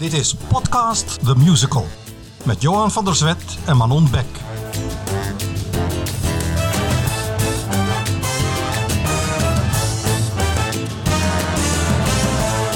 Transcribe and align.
Dit 0.00 0.12
is 0.12 0.34
Podcast 0.48 1.24
The 1.24 1.34
Musical 1.36 1.86
met 2.44 2.62
Johan 2.62 2.90
van 2.90 3.04
der 3.04 3.16
Zwet 3.16 3.58
en 3.66 3.76
Manon 3.76 4.10
Beck. 4.10 4.24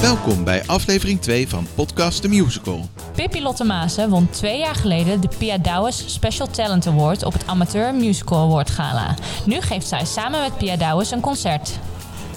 Welkom 0.01 0.45
bij 0.45 0.67
aflevering 0.67 1.21
2 1.21 1.49
van 1.49 1.67
Podcast 1.75 2.23
The 2.23 2.29
Musical. 2.29 2.89
Pippi 3.15 3.43
Lotte 3.43 4.07
won 4.09 4.31
twee 4.31 4.59
jaar 4.59 4.75
geleden 4.75 5.21
de 5.21 5.29
Pia 5.39 5.59
Douwes 5.59 6.13
Special 6.15 6.49
Talent 6.51 6.87
Award 6.87 7.25
op 7.25 7.33
het 7.33 7.47
Amateur 7.47 7.95
Musical 7.95 8.43
Award 8.43 8.71
Gala. 8.71 9.15
Nu 9.47 9.61
geeft 9.61 9.87
zij 9.87 10.05
samen 10.05 10.41
met 10.41 10.57
Pia 10.57 10.77
Douwes 10.77 11.11
een 11.11 11.21
concert. 11.21 11.79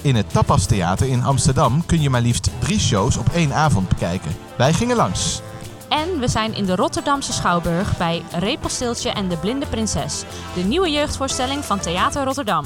In 0.02 0.16
het 0.16 0.32
Tapas 0.32 0.66
Theater 0.66 1.08
in 1.08 1.24
Amsterdam 1.24 1.86
kun 1.86 2.00
je 2.00 2.10
maar 2.10 2.20
liefst 2.20 2.50
drie 2.58 2.80
shows 2.80 3.16
op 3.16 3.28
één 3.34 3.52
avond 3.52 3.88
bekijken. 3.88 4.36
Wij 4.56 4.72
gingen 4.72 4.96
langs. 4.96 5.40
En 5.88 6.18
we 6.20 6.28
zijn 6.28 6.54
in 6.54 6.64
de 6.64 6.76
Rotterdamse 6.76 7.32
Schouwburg 7.32 7.96
bij 7.96 8.22
Repelsteeltje 8.32 9.10
en 9.10 9.28
de 9.28 9.36
Blinde 9.36 9.66
Prinses, 9.66 10.22
de 10.54 10.60
nieuwe 10.60 10.90
jeugdvoorstelling 10.90 11.64
van 11.64 11.80
Theater 11.80 12.24
Rotterdam. 12.24 12.64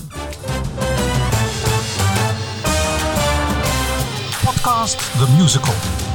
Podcast 4.44 4.98
The 4.98 5.34
Musical. 5.38 6.11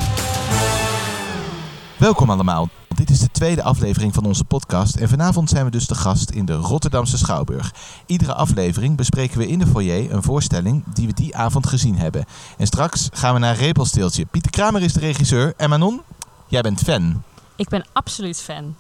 Welkom 2.08 2.30
allemaal. 2.30 2.70
Dit 2.88 3.10
is 3.10 3.20
de 3.20 3.32
tweede 3.32 3.64
aflevering 3.64 4.14
van 4.14 4.26
onze 4.26 4.44
podcast 4.44 4.96
en 4.96 5.10
vanavond 5.10 5.50
zijn 5.50 5.66
we 5.66 5.72
dus 5.72 5.88
de 5.88 5.96
gast 5.96 6.30
in 6.30 6.46
de 6.46 6.54
Rotterdamse 6.54 7.18
Schouwburg. 7.18 7.74
Iedere 8.06 8.34
aflevering 8.34 8.98
bespreken 8.98 9.38
we 9.38 9.48
in 9.48 9.60
de 9.60 9.68
foyer 9.68 10.12
een 10.12 10.24
voorstelling 10.24 10.84
die 10.94 11.08
we 11.08 11.14
die 11.14 11.36
avond 11.36 11.68
gezien 11.68 11.98
hebben. 11.98 12.26
En 12.58 12.68
straks 12.68 13.10
gaan 13.14 13.34
we 13.34 13.40
naar 13.40 13.56
Repelsteeltje. 13.56 14.26
Pieter 14.26 14.52
Kramer 14.52 14.82
is 14.82 14.94
de 14.94 15.00
regisseur 15.00 15.54
en 15.58 15.70
Manon, 15.70 16.02
jij 16.48 16.62
bent 16.62 16.82
fan. 16.82 17.24
Ik 17.56 17.70
ben 17.70 17.86
absoluut 17.94 18.42
fan. 18.42 18.76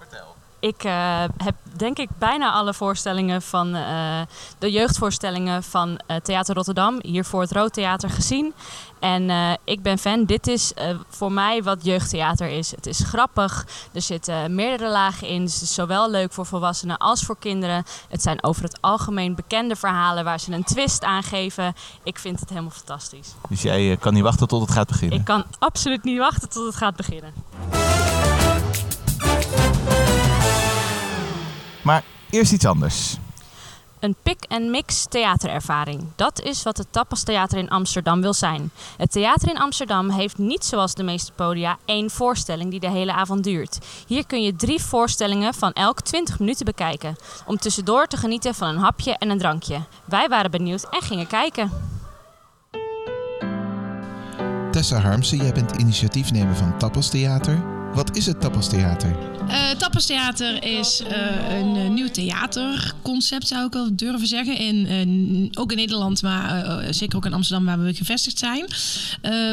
Ik 0.59 0.83
uh, 0.83 1.23
heb 1.37 1.55
denk 1.75 1.97
ik 1.97 2.09
bijna 2.17 2.51
alle 2.51 2.73
voorstellingen 2.73 3.41
van 3.41 3.75
uh, 3.75 4.21
de 4.59 4.71
jeugdvoorstellingen 4.71 5.63
van 5.63 5.89
uh, 5.89 6.17
Theater 6.17 6.55
Rotterdam 6.55 6.99
hier 7.01 7.25
voor 7.25 7.41
het 7.41 7.51
Rood 7.51 7.73
Theater 7.73 8.09
gezien. 8.09 8.53
En 8.99 9.57
ik 9.63 9.81
ben 9.81 9.97
fan. 9.97 10.25
Dit 10.25 10.47
is 10.47 10.73
voor 11.09 11.31
mij 11.31 11.63
wat 11.63 11.85
jeugdtheater 11.85 12.49
is. 12.49 12.71
Het 12.71 12.85
is 12.85 12.99
grappig. 12.99 13.65
Er 13.93 14.01
zitten 14.01 14.55
meerdere 14.55 14.91
lagen 14.91 15.27
in. 15.27 15.43
Dus 15.43 15.53
het 15.53 15.63
is 15.63 15.73
zowel 15.73 16.09
leuk 16.09 16.33
voor 16.33 16.45
volwassenen 16.45 16.97
als 16.97 17.23
voor 17.23 17.37
kinderen. 17.39 17.83
Het 18.09 18.21
zijn 18.21 18.43
over 18.43 18.63
het 18.63 18.77
algemeen 18.81 19.35
bekende 19.35 19.75
verhalen 19.75 20.23
waar 20.23 20.39
ze 20.39 20.51
een 20.51 20.63
twist 20.63 21.03
aan 21.03 21.23
geven. 21.23 21.73
Ik 22.03 22.19
vind 22.19 22.39
het 22.39 22.49
helemaal 22.49 22.71
fantastisch. 22.71 23.33
Dus 23.49 23.61
jij 23.61 23.97
kan 23.97 24.13
niet 24.13 24.23
wachten 24.23 24.47
tot 24.47 24.61
het 24.61 24.71
gaat 24.71 24.87
beginnen? 24.87 25.19
Ik 25.19 25.25
kan 25.25 25.43
absoluut 25.59 26.03
niet 26.03 26.17
wachten 26.17 26.49
tot 26.49 26.65
het 26.65 26.75
gaat 26.75 26.95
beginnen. 26.95 27.33
Maar 31.81 32.03
eerst 32.29 32.51
iets 32.51 32.65
anders. 32.65 33.17
Een 33.99 34.15
pick-and-mix 34.23 35.05
theaterervaring. 35.09 36.03
Dat 36.15 36.41
is 36.41 36.63
wat 36.63 36.77
het 36.77 36.87
Tapas 36.91 37.23
Theater 37.23 37.57
in 37.57 37.69
Amsterdam 37.69 38.21
wil 38.21 38.33
zijn. 38.33 38.71
Het 38.97 39.11
theater 39.11 39.49
in 39.49 39.57
Amsterdam 39.57 40.09
heeft 40.09 40.37
niet 40.37 40.65
zoals 40.65 40.93
de 40.93 41.03
meeste 41.03 41.31
podia 41.31 41.77
één 41.85 42.09
voorstelling 42.09 42.71
die 42.71 42.79
de 42.79 42.89
hele 42.89 43.13
avond 43.13 43.43
duurt. 43.43 43.77
Hier 44.07 44.25
kun 44.25 44.43
je 44.43 44.55
drie 44.55 44.81
voorstellingen 44.81 45.53
van 45.53 45.73
elk 45.73 46.01
20 46.01 46.39
minuten 46.39 46.65
bekijken. 46.65 47.15
Om 47.45 47.57
tussendoor 47.57 48.07
te 48.07 48.17
genieten 48.17 48.55
van 48.55 48.67
een 48.67 48.77
hapje 48.77 49.17
en 49.17 49.29
een 49.29 49.37
drankje. 49.37 49.81
Wij 50.05 50.27
waren 50.27 50.51
benieuwd 50.51 50.89
en 50.89 51.01
gingen 51.01 51.27
kijken. 51.27 51.71
Tessa 54.71 54.99
Harmsen, 54.99 55.37
jij 55.37 55.53
bent 55.53 55.71
initiatiefnemer 55.71 56.55
van 56.55 56.77
Tapas 56.77 57.09
Theater. 57.09 57.76
Wat 57.97 58.15
is 58.15 58.25
het 58.25 58.41
Tapas 58.41 58.69
Theater? 58.69 59.15
Uh, 59.47 59.69
Tapas 59.69 60.05
Theater 60.05 60.63
is 60.63 61.01
uh, 61.01 61.57
een 61.59 61.75
uh, 61.75 61.89
nieuw 61.89 62.07
theaterconcept, 62.07 63.47
zou 63.47 63.65
ik 63.65 63.73
wel 63.73 63.95
durven 63.95 64.27
zeggen. 64.27 64.57
In, 64.57 65.49
ook 65.53 65.71
in 65.71 65.77
Nederland, 65.77 66.21
maar 66.21 66.83
zeker 66.93 67.17
ook 67.17 67.25
in 67.25 67.33
Amsterdam, 67.33 67.65
waar 67.65 67.83
we 67.83 67.93
gevestigd 67.93 68.37
zijn. 68.37 68.65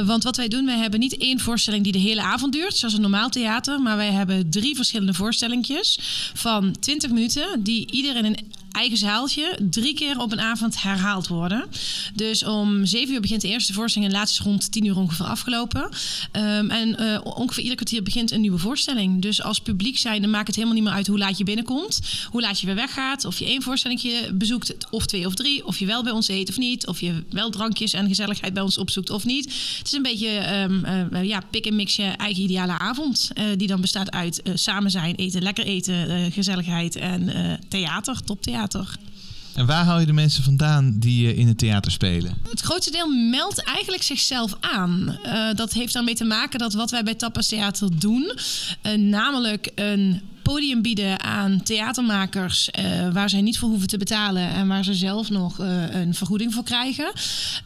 want 0.07 0.23
wat 0.23 0.37
wij 0.37 0.49
doen, 0.49 0.67
wij 0.67 0.79
hebben 0.79 1.01
niet 1.01 1.17
één 1.17 1.41
voorstelling 1.41 1.85
die 1.85 1.93
de 1.93 1.99
hele 1.99 2.23
avond 2.23 2.53
duurt, 2.53 2.77
zoals 2.77 2.95
een 2.95 3.01
normaal 3.01 3.29
theater. 3.29 3.81
Maar 3.81 3.97
wij 3.97 4.13
hebben 4.13 4.51
drie 4.51 4.77
verschillende 4.77 5.15
voorstellingjes 5.15 5.99
van 6.35 6.77
20 6.81 7.11
minuten, 7.11 7.63
die 7.63 7.91
ieder 7.91 8.17
in 8.17 8.25
een 8.25 8.39
eigen 8.75 8.97
zaaltje 8.97 9.59
drie 9.71 9.95
keer 9.95 10.19
op 10.19 10.33
een 10.33 10.41
avond 10.41 10.83
herhaald 10.83 11.29
worden. 11.29 11.65
Dus 12.15 12.45
om 12.45 12.87
zeven 12.87 13.15
uur 13.15 13.21
begint 13.21 13.41
de 13.41 13.49
eerste 13.49 13.73
voorstelling 13.73 14.11
en 14.11 14.17
laatste 14.17 14.41
is 14.41 14.47
rond 14.47 14.73
tien 14.73 14.85
uur 14.85 14.97
ongeveer 14.97 15.27
afgelopen. 15.27 15.83
Um, 16.33 16.71
en 16.71 17.03
uh, 17.03 17.21
ongeveer 17.23 17.63
ieder 17.63 17.77
kwartier 17.77 18.03
begint 18.03 18.31
een 18.31 18.41
nieuwe 18.41 18.59
voorstelling. 18.59 19.23
Dus 19.23 19.43
als 19.43 19.61
publiek 19.61 19.99
zijn, 19.99 20.21
dan 20.21 20.31
maakt 20.31 20.47
het 20.47 20.57
helemaal 20.57 20.77
niet 20.77 20.85
meer 20.85 20.93
uit 20.93 21.07
hoe 21.07 21.19
laat 21.19 21.39
je 21.39 21.45
binnenkomt, 21.45 22.01
hoe 22.31 22.41
laat 22.41 22.61
je 22.61 22.67
weer 22.67 22.75
weggaat, 22.75 23.25
of 23.25 23.39
je 23.39 23.45
één 23.45 23.63
voorstelling 23.63 24.31
bezoekt, 24.35 24.75
of 24.91 25.07
twee 25.07 25.27
of 25.27 25.35
drie, 25.35 25.67
of 25.67 25.79
je 25.79 25.87
wel 25.87 26.03
bij 26.03 26.13
ons 26.13 26.29
eet 26.29 26.49
of 26.49 26.59
niet, 26.59 26.87
of 26.87 27.01
je 27.01 27.23
wel 27.31 27.51
drankjes 27.51 27.93
en 27.93 28.09
gezelligheid 28.09 28.55
bij 28.55 28.63
ons 28.63 28.79
opzoekt 28.79 29.11
of 29.11 29.25
niet. 29.25 29.45
Het 29.79 29.87
is 29.87 29.93
een 29.93 30.03
beetje 30.03 30.53
um, 30.53 30.85
uh, 31.13 31.25
ja, 31.25 31.43
pik 31.51 31.67
en 31.67 31.77
mix 31.77 31.97
je 31.97 32.03
eigen 32.03 32.43
ideale 32.43 32.79
avond, 32.79 33.31
uh, 33.35 33.45
die 33.57 33.67
dan 33.67 33.81
bestaat 33.81 34.11
uit 34.11 34.43
samen 34.55 34.91
zijn, 34.91 35.15
eten, 35.15 35.43
lekker 35.43 35.65
eten, 35.65 36.33
gezelligheid 36.33 36.97
en 36.97 37.33
theater, 37.69 38.23
toptheater. 38.25 38.63
En 39.55 39.67
waar 39.67 39.85
hou 39.85 40.01
je 40.01 40.07
de 40.07 40.13
mensen 40.13 40.43
vandaan 40.43 40.99
die 40.99 41.33
uh, 41.33 41.39
in 41.39 41.49
het 41.49 41.59
theater 41.59 41.93
spelen? 41.93 42.37
Het 42.51 42.61
grootste 42.61 42.91
deel 42.91 43.09
meldt 43.09 43.63
eigenlijk 43.63 44.03
zichzelf 44.03 44.57
aan. 44.61 45.19
Uh, 45.27 45.55
dat 45.55 45.73
heeft 45.73 45.93
daarmee 45.93 46.15
te 46.15 46.25
maken 46.25 46.59
dat 46.59 46.73
wat 46.73 46.91
wij 46.91 47.03
bij 47.03 47.15
Tapas 47.15 47.47
Theater 47.47 47.99
doen, 47.99 48.33
uh, 48.83 48.99
namelijk 48.99 49.71
een 49.75 50.21
podium 50.45 50.83
bieden 50.83 51.21
aan 51.21 51.63
theatermakers 51.63 52.69
uh, 52.79 53.13
waar 53.13 53.31
zij 53.31 53.41
niet 53.41 53.59
voor 53.59 53.69
hoeven 53.69 53.89
te 53.89 53.97
betalen 53.97 54.49
en 54.49 54.69
waar 54.69 54.85
ze 54.85 54.95
zelf 54.95 55.31
nog 55.31 55.61
uh, 55.61 55.95
een 55.95 56.15
vergoeding 56.15 56.55
voor 56.55 56.63
krijgen. 56.63 57.13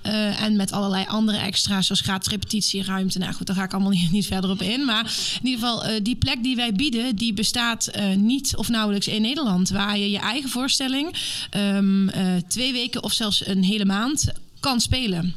Uh, 0.07 0.43
en 0.43 0.57
met 0.57 0.73
allerlei 0.73 1.05
andere 1.09 1.39
extra's, 1.39 1.87
zoals 1.87 2.01
gratis 2.01 2.33
repetitieruimte. 2.33 3.19
Nou 3.19 3.33
goed, 3.33 3.47
daar 3.47 3.57
ga 3.57 3.65
ik 3.65 3.73
allemaal 3.73 3.91
niet, 3.99 4.11
niet 4.11 4.27
verder 4.27 4.51
op 4.51 4.63
in. 4.63 4.85
Maar 4.85 5.13
in 5.43 5.49
ieder 5.49 5.69
geval, 5.69 6.03
die 6.03 6.17
plek 6.17 6.43
die 6.43 6.57
wij 6.57 6.73
bieden, 6.73 7.17
die 7.17 7.33
bestaat 7.33 7.91
niet 8.17 8.57
of 8.57 8.69
nauwelijks 8.69 9.09
in 9.09 9.23
Nederland. 9.23 9.69
Waar 9.69 9.99
je 9.99 10.11
je 10.11 10.19
eigen 10.19 10.51
voorstelling 10.51 11.15
um, 11.57 12.11
twee 12.49 12.73
weken 12.73 13.03
of 13.03 13.13
zelfs 13.13 13.47
een 13.47 13.65
hele 13.65 13.85
maand 13.85 14.33
kan 14.61 14.81
spelen. 14.81 15.35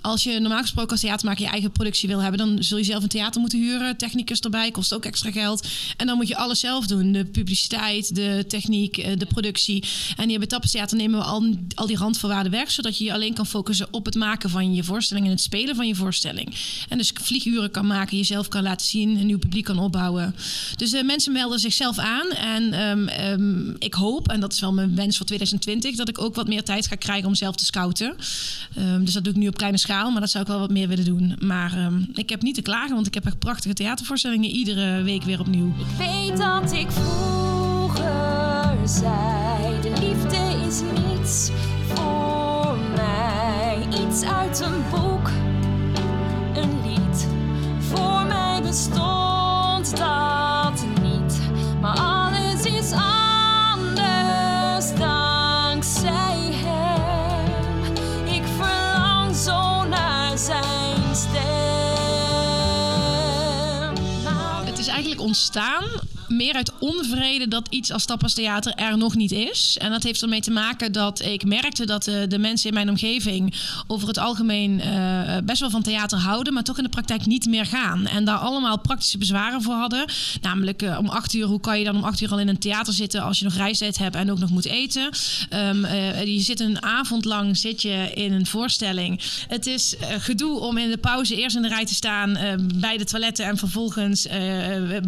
Als 0.00 0.22
je 0.22 0.40
normaal 0.40 0.60
gesproken 0.60 0.90
als 0.90 1.00
theatermaker 1.00 1.44
je 1.44 1.50
eigen 1.50 1.70
productie 1.70 2.08
wil 2.08 2.18
hebben, 2.18 2.38
dan 2.38 2.62
zul 2.62 2.78
je 2.78 2.84
zelf 2.84 3.02
een 3.02 3.08
theater 3.08 3.40
moeten 3.40 3.58
huren. 3.58 3.96
Technicus 3.96 4.40
erbij, 4.40 4.70
kost 4.70 4.94
ook 4.94 5.04
extra 5.04 5.30
geld. 5.30 5.68
En 5.96 6.06
dan 6.06 6.16
moet 6.16 6.28
je 6.28 6.36
alles 6.36 6.60
zelf 6.60 6.86
doen. 6.86 7.12
De 7.12 7.24
publiciteit, 7.24 8.14
de 8.14 8.44
techniek, 8.48 8.96
eh, 8.96 9.18
de 9.18 9.26
productie. 9.26 9.84
En 10.16 10.28
hier 10.28 10.38
bij 10.38 10.48
Tappes 10.48 10.70
Theater 10.70 10.96
nemen 10.96 11.18
we 11.18 11.24
al, 11.24 11.54
al 11.74 11.86
die 11.86 11.96
randvoorwaarden 11.96 12.52
weg, 12.52 12.70
zodat 12.70 12.98
je 12.98 13.04
je 13.04 13.12
alleen 13.12 13.34
kan 13.34 13.46
focussen 13.46 13.88
op 13.90 14.04
het 14.04 14.14
maken 14.14 14.50
van 14.50 14.74
je 14.74 14.84
voorstelling 14.84 15.26
en 15.26 15.32
het 15.32 15.40
spelen 15.40 15.76
van 15.76 15.86
je 15.86 15.94
voorstelling. 15.94 16.54
En 16.88 16.98
dus 16.98 17.12
vlieguren 17.14 17.70
kan 17.70 17.86
maken, 17.86 18.16
jezelf 18.16 18.48
kan 18.48 18.62
laten 18.62 18.86
zien, 18.86 19.18
een 19.18 19.26
nieuw 19.26 19.38
publiek 19.38 19.64
kan 19.64 19.78
opbouwen. 19.78 20.34
Dus 20.76 20.92
uh, 20.92 21.02
mensen 21.02 21.32
melden 21.32 21.58
zichzelf 21.58 21.98
aan. 21.98 22.30
En 22.30 22.80
um, 22.80 23.08
um, 23.08 23.76
ik 23.78 23.94
hoop, 23.94 24.28
en 24.28 24.40
dat 24.40 24.52
is 24.52 24.60
wel 24.60 24.72
mijn 24.72 24.94
wens 24.94 25.16
voor 25.16 25.26
2020, 25.26 25.96
dat 25.96 26.08
ik 26.08 26.20
ook 26.20 26.34
wat 26.34 26.48
meer 26.48 26.62
tijd 26.62 26.86
ga 26.86 26.96
krijgen 26.96 27.28
om 27.28 27.34
zelf 27.34 27.56
te 27.56 27.64
scouten. 27.64 28.16
Um, 28.78 29.04
dus 29.04 29.14
dat 29.14 29.24
doe 29.24 29.32
ik 29.32 29.38
nu 29.38 29.48
op 29.48 29.56
kleine 29.62 29.80
schaal, 29.80 30.10
maar 30.10 30.20
dat 30.20 30.30
zou 30.30 30.44
ik 30.44 30.50
wel 30.50 30.58
wat 30.58 30.70
meer 30.70 30.88
willen 30.88 31.04
doen. 31.04 31.36
Maar 31.40 31.84
um, 31.84 32.08
ik 32.14 32.28
heb 32.30 32.42
niet 32.42 32.54
te 32.54 32.62
klagen, 32.62 32.94
want 32.94 33.06
ik 33.06 33.14
heb 33.14 33.26
echt 33.26 33.38
prachtige 33.38 33.74
theatervoorstellingen 33.74 34.50
iedere 34.50 35.02
week 35.02 35.22
weer 35.22 35.40
opnieuw. 35.40 35.66
Ik 35.66 35.98
weet 35.98 36.36
dat 36.36 36.72
ik 36.72 36.90
vroeger 36.90 38.88
zei, 38.88 39.80
de 39.80 39.90
liefde 39.90 40.66
is 40.66 40.80
niets 40.80 41.50
voor 41.94 42.78
mij. 42.96 43.78
Iets 44.06 44.22
uit 44.22 44.60
een 44.60 44.82
boek, 44.90 45.30
een 46.54 46.90
lied. 46.90 47.28
Voor 47.78 48.24
mij 48.26 48.62
bestond 48.62 49.21
ontstaan 65.32 65.84
meer 66.32 66.54
uit 66.54 66.72
onvrede 66.78 67.48
dat 67.48 67.66
iets 67.70 67.92
als 67.92 68.04
Tapas 68.04 68.34
Theater 68.34 68.72
er 68.74 68.98
nog 68.98 69.14
niet 69.14 69.32
is. 69.32 69.76
En 69.80 69.90
dat 69.90 70.02
heeft 70.02 70.22
ermee 70.22 70.40
te 70.40 70.50
maken 70.50 70.92
dat 70.92 71.20
ik 71.20 71.44
merkte 71.44 71.86
dat 71.86 72.04
de, 72.04 72.26
de 72.28 72.38
mensen 72.38 72.68
in 72.68 72.74
mijn 72.74 72.88
omgeving 72.88 73.54
over 73.86 74.08
het 74.08 74.18
algemeen 74.18 74.80
eh, 74.80 75.36
best 75.44 75.60
wel 75.60 75.70
van 75.70 75.82
theater 75.82 76.18
houden, 76.18 76.52
maar 76.52 76.62
toch 76.62 76.76
in 76.76 76.84
de 76.84 76.88
praktijk 76.88 77.26
niet 77.26 77.46
meer 77.46 77.66
gaan. 77.66 78.06
En 78.06 78.24
daar 78.24 78.38
allemaal 78.38 78.78
praktische 78.78 79.18
bezwaren 79.18 79.62
voor 79.62 79.74
hadden. 79.74 80.04
Namelijk 80.40 80.82
eh, 80.82 80.98
om 80.98 81.08
acht 81.08 81.34
uur, 81.34 81.46
hoe 81.46 81.60
kan 81.60 81.78
je 81.78 81.84
dan 81.84 81.96
om 81.96 82.04
acht 82.04 82.20
uur 82.20 82.30
al 82.30 82.40
in 82.40 82.48
een 82.48 82.58
theater 82.58 82.92
zitten 82.92 83.22
als 83.22 83.38
je 83.38 83.44
nog 83.44 83.54
reistijd 83.54 83.98
hebt 83.98 84.16
en 84.16 84.30
ook 84.30 84.38
nog 84.38 84.50
moet 84.50 84.64
eten? 84.64 85.10
Ehm, 85.48 85.84
eh, 85.84 86.24
je 86.24 86.40
zit 86.40 86.60
een 86.60 86.82
avond 86.82 87.24
lang 87.24 87.56
zit 87.56 87.82
je 87.82 88.10
in 88.14 88.32
een 88.32 88.46
voorstelling. 88.46 89.20
Het 89.48 89.66
is 89.66 89.96
eh, 89.96 90.08
gedoe 90.18 90.58
om 90.58 90.78
in 90.78 90.90
de 90.90 90.96
pauze 90.96 91.36
eerst 91.36 91.56
in 91.56 91.62
de 91.62 91.68
rij 91.68 91.84
te 91.84 91.94
staan 91.94 92.36
eh, 92.36 92.52
bij 92.74 92.96
de 92.96 93.04
toiletten 93.04 93.44
en 93.46 93.56
vervolgens 93.56 94.26
eh, 94.26 94.38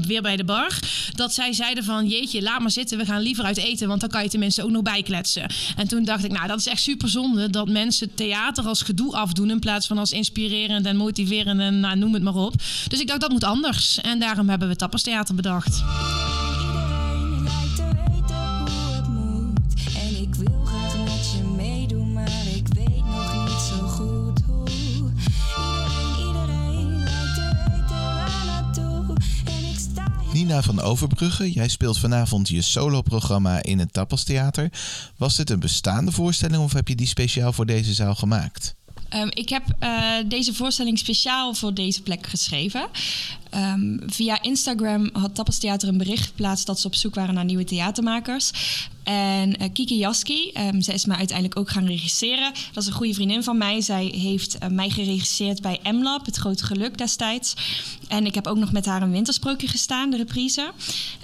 weer 0.07 0.23
bij 0.23 0.37
de 0.37 0.45
bar. 0.45 0.79
Dat 1.15 1.35
zij 1.35 1.53
zeiden 1.53 1.85
van 1.85 2.09
jeetje, 2.09 2.43
laat 2.43 2.61
maar 2.61 2.71
zitten, 2.71 2.99
we 2.99 3.05
gaan 3.05 3.21
liever 3.21 3.45
uit 3.45 3.57
eten, 3.57 3.89
want 3.89 4.01
dan 4.01 4.09
kan 4.09 4.23
je 4.23 4.29
tenminste 4.29 4.63
ook 4.63 4.71
nog 4.71 4.83
bijkletsen. 4.83 5.47
En 5.77 5.89
toen 5.89 6.05
dacht 6.05 6.25
ik, 6.25 6.33
nou 6.33 6.47
dat 6.47 6.59
is 6.59 6.67
echt 6.67 6.83
super 6.83 7.09
zonde 7.09 7.51
dat 7.51 7.69
mensen 7.69 8.15
theater 8.15 8.65
als 8.67 8.83
gedoe 8.83 9.13
afdoen 9.13 9.51
in 9.51 9.59
plaats 9.59 9.87
van 9.87 9.99
als 9.99 10.13
inspirerend 10.13 10.87
en 10.87 10.97
motiverend 10.97 11.61
en 11.61 11.81
nou, 11.81 11.97
noem 11.97 12.15
het 12.15 12.23
maar 12.23 12.35
op. 12.35 12.55
Dus 12.89 13.01
ik 13.01 13.07
dacht 13.07 13.21
dat 13.21 13.31
moet 13.31 13.45
anders. 13.45 13.99
En 14.01 14.19
daarom 14.19 14.49
hebben 14.49 14.69
we 14.69 14.77
Tappers 14.77 15.03
Theater 15.03 15.35
bedacht. 15.35 15.83
Nina 30.35 30.63
van 30.63 30.81
Overbrugge, 30.81 31.53
jij 31.53 31.69
speelt 31.69 31.99
vanavond 31.99 32.49
je 32.49 32.63
soloprogramma 32.63 33.63
in 33.63 33.79
het 33.79 33.93
Tappastheater. 33.93 34.73
Was 35.17 35.37
dit 35.37 35.51
een 35.51 35.61
bestaande 35.61 36.13
voorstelling 36.13 36.63
of 36.63 36.73
heb 36.73 36.89
je 36.89 36.95
die 36.95 37.07
speciaal 37.07 37.53
voor 37.53 37.67
deze 37.67 37.95
zaal 37.95 38.15
gemaakt? 38.15 38.75
Ehm, 39.15 39.29
ik 39.31 39.49
heb 39.49 39.63
eh, 39.79 40.13
deze 40.27 40.55
voorstelling 40.55 40.99
speciaal 40.99 41.55
voor 41.55 41.75
deze 41.75 42.03
plek 42.03 42.27
geschreven. 42.27 42.87
Ehm, 43.51 43.99
via 44.07 44.43
Instagram 44.43 45.11
had 45.13 45.35
Tapas 45.35 45.59
Theater 45.59 45.89
een 45.89 45.99
bericht 45.99 46.27
geplaatst 46.27 46.67
dat 46.67 46.81
ze 46.81 46.87
op 46.87 46.95
zoek 46.95 47.15
waren 47.15 47.35
naar 47.35 47.45
nieuwe 47.45 47.65
theatermakers. 47.65 48.51
En 49.03 49.57
eh, 49.57 49.69
Kiki 49.73 49.99
Jaski, 49.99 50.53
um, 50.59 50.83
zij 50.83 50.95
is 50.95 51.05
me 51.05 51.17
uiteindelijk 51.17 51.59
ook 51.59 51.71
gaan 51.71 51.87
regisseren. 51.87 52.53
Dat 52.73 52.83
is 52.83 52.89
een 52.89 52.95
goede 52.95 53.15
vriendin 53.15 53.43
van 53.43 53.59
mij. 53.59 53.81
Zij 53.81 54.05
heeft 54.05 54.59
eh, 54.59 54.69
mij 54.69 54.91
geregisseerd 54.91 55.63
bij 55.63 55.81
M-Lab, 55.83 56.27
Het 56.27 56.37
Grote 56.37 56.65
Geluk 56.65 56.99
destijds. 56.99 57.55
En 58.09 58.27
ik 58.27 58.35
heb 58.35 58.47
ook 58.47 58.59
nog 58.59 58.73
met 58.73 58.87
haar 58.87 59.03
een 59.03 59.11
wintersprookje 59.11 59.69
gestaan, 59.69 60.11
de 60.11 60.17
reprise. 60.17 60.73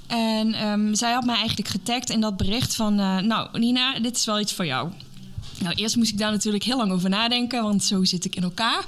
En 0.06 0.96
zij 0.96 1.12
had 1.12 1.25
mij 1.25 1.36
eigenlijk 1.36 1.69
getagd 1.69 2.10
in 2.10 2.20
dat 2.20 2.36
bericht 2.36 2.75
van... 2.75 2.94
nou, 2.94 3.58
Nina, 3.58 3.98
dit 3.98 4.16
is 4.16 4.25
wel 4.25 4.40
iets 4.40 4.52
voor 4.52 4.66
jou. 4.66 4.90
Nou, 5.60 5.74
eerst 5.74 5.96
moest 5.96 6.10
ik 6.10 6.18
daar 6.18 6.30
natuurlijk 6.30 6.64
heel 6.64 6.76
lang 6.76 6.92
over 6.92 7.08
nadenken, 7.08 7.62
want 7.62 7.84
zo 7.84 8.04
zit 8.04 8.24
ik 8.24 8.36
in 8.36 8.42
elkaar. 8.42 8.84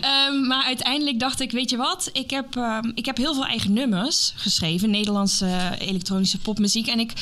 Ehm, 0.00 0.46
maar 0.46 0.64
uiteindelijk 0.64 1.18
dacht 1.18 1.40
ik, 1.40 1.50
weet 1.50 1.70
je 1.70 1.76
wat? 1.76 2.10
Ik 2.12 2.30
heb, 2.30 2.56
ehm, 2.56 2.90
ik 2.94 3.06
heb 3.06 3.16
heel 3.16 3.34
veel 3.34 3.46
eigen 3.46 3.72
nummers 3.72 4.32
geschreven, 4.36 4.90
Nederlandse 4.90 5.76
elektronische 5.78 6.38
popmuziek. 6.38 6.86
En 6.86 6.98
ik, 6.98 7.12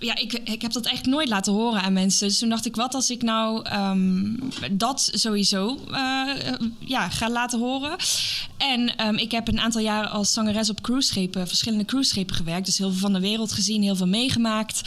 ja, 0.00 0.16
ik, 0.16 0.32
ik 0.32 0.62
heb 0.62 0.72
dat 0.72 0.86
eigenlijk 0.86 1.16
nooit 1.16 1.28
laten 1.28 1.52
horen 1.52 1.82
aan 1.82 1.92
mensen. 1.92 2.28
Dus 2.28 2.38
toen 2.38 2.48
dacht 2.48 2.66
ik, 2.66 2.76
wat 2.76 2.94
als 2.94 3.10
ik 3.10 3.22
nou 3.22 3.62
ehm, 3.64 4.32
dat 4.70 5.10
sowieso 5.12 5.78
eh, 5.90 6.28
ja, 6.78 7.08
ga 7.08 7.30
laten 7.30 7.58
horen? 7.58 7.96
En 8.56 8.96
ehm, 8.96 9.14
ik 9.14 9.30
heb 9.30 9.48
een 9.48 9.60
aantal 9.60 9.80
jaren 9.80 10.10
als 10.10 10.32
zangeres 10.32 10.70
op 10.70 10.80
cruiseschepen, 10.80 11.48
verschillende 11.48 11.84
cruiseschepen 11.84 12.36
gewerkt. 12.36 12.66
Dus 12.66 12.78
heel 12.78 12.90
veel 12.90 12.98
van 12.98 13.12
de 13.12 13.20
wereld 13.20 13.52
gezien, 13.52 13.82
heel 13.82 13.96
veel 13.96 14.06
meegemaakt. 14.06 14.80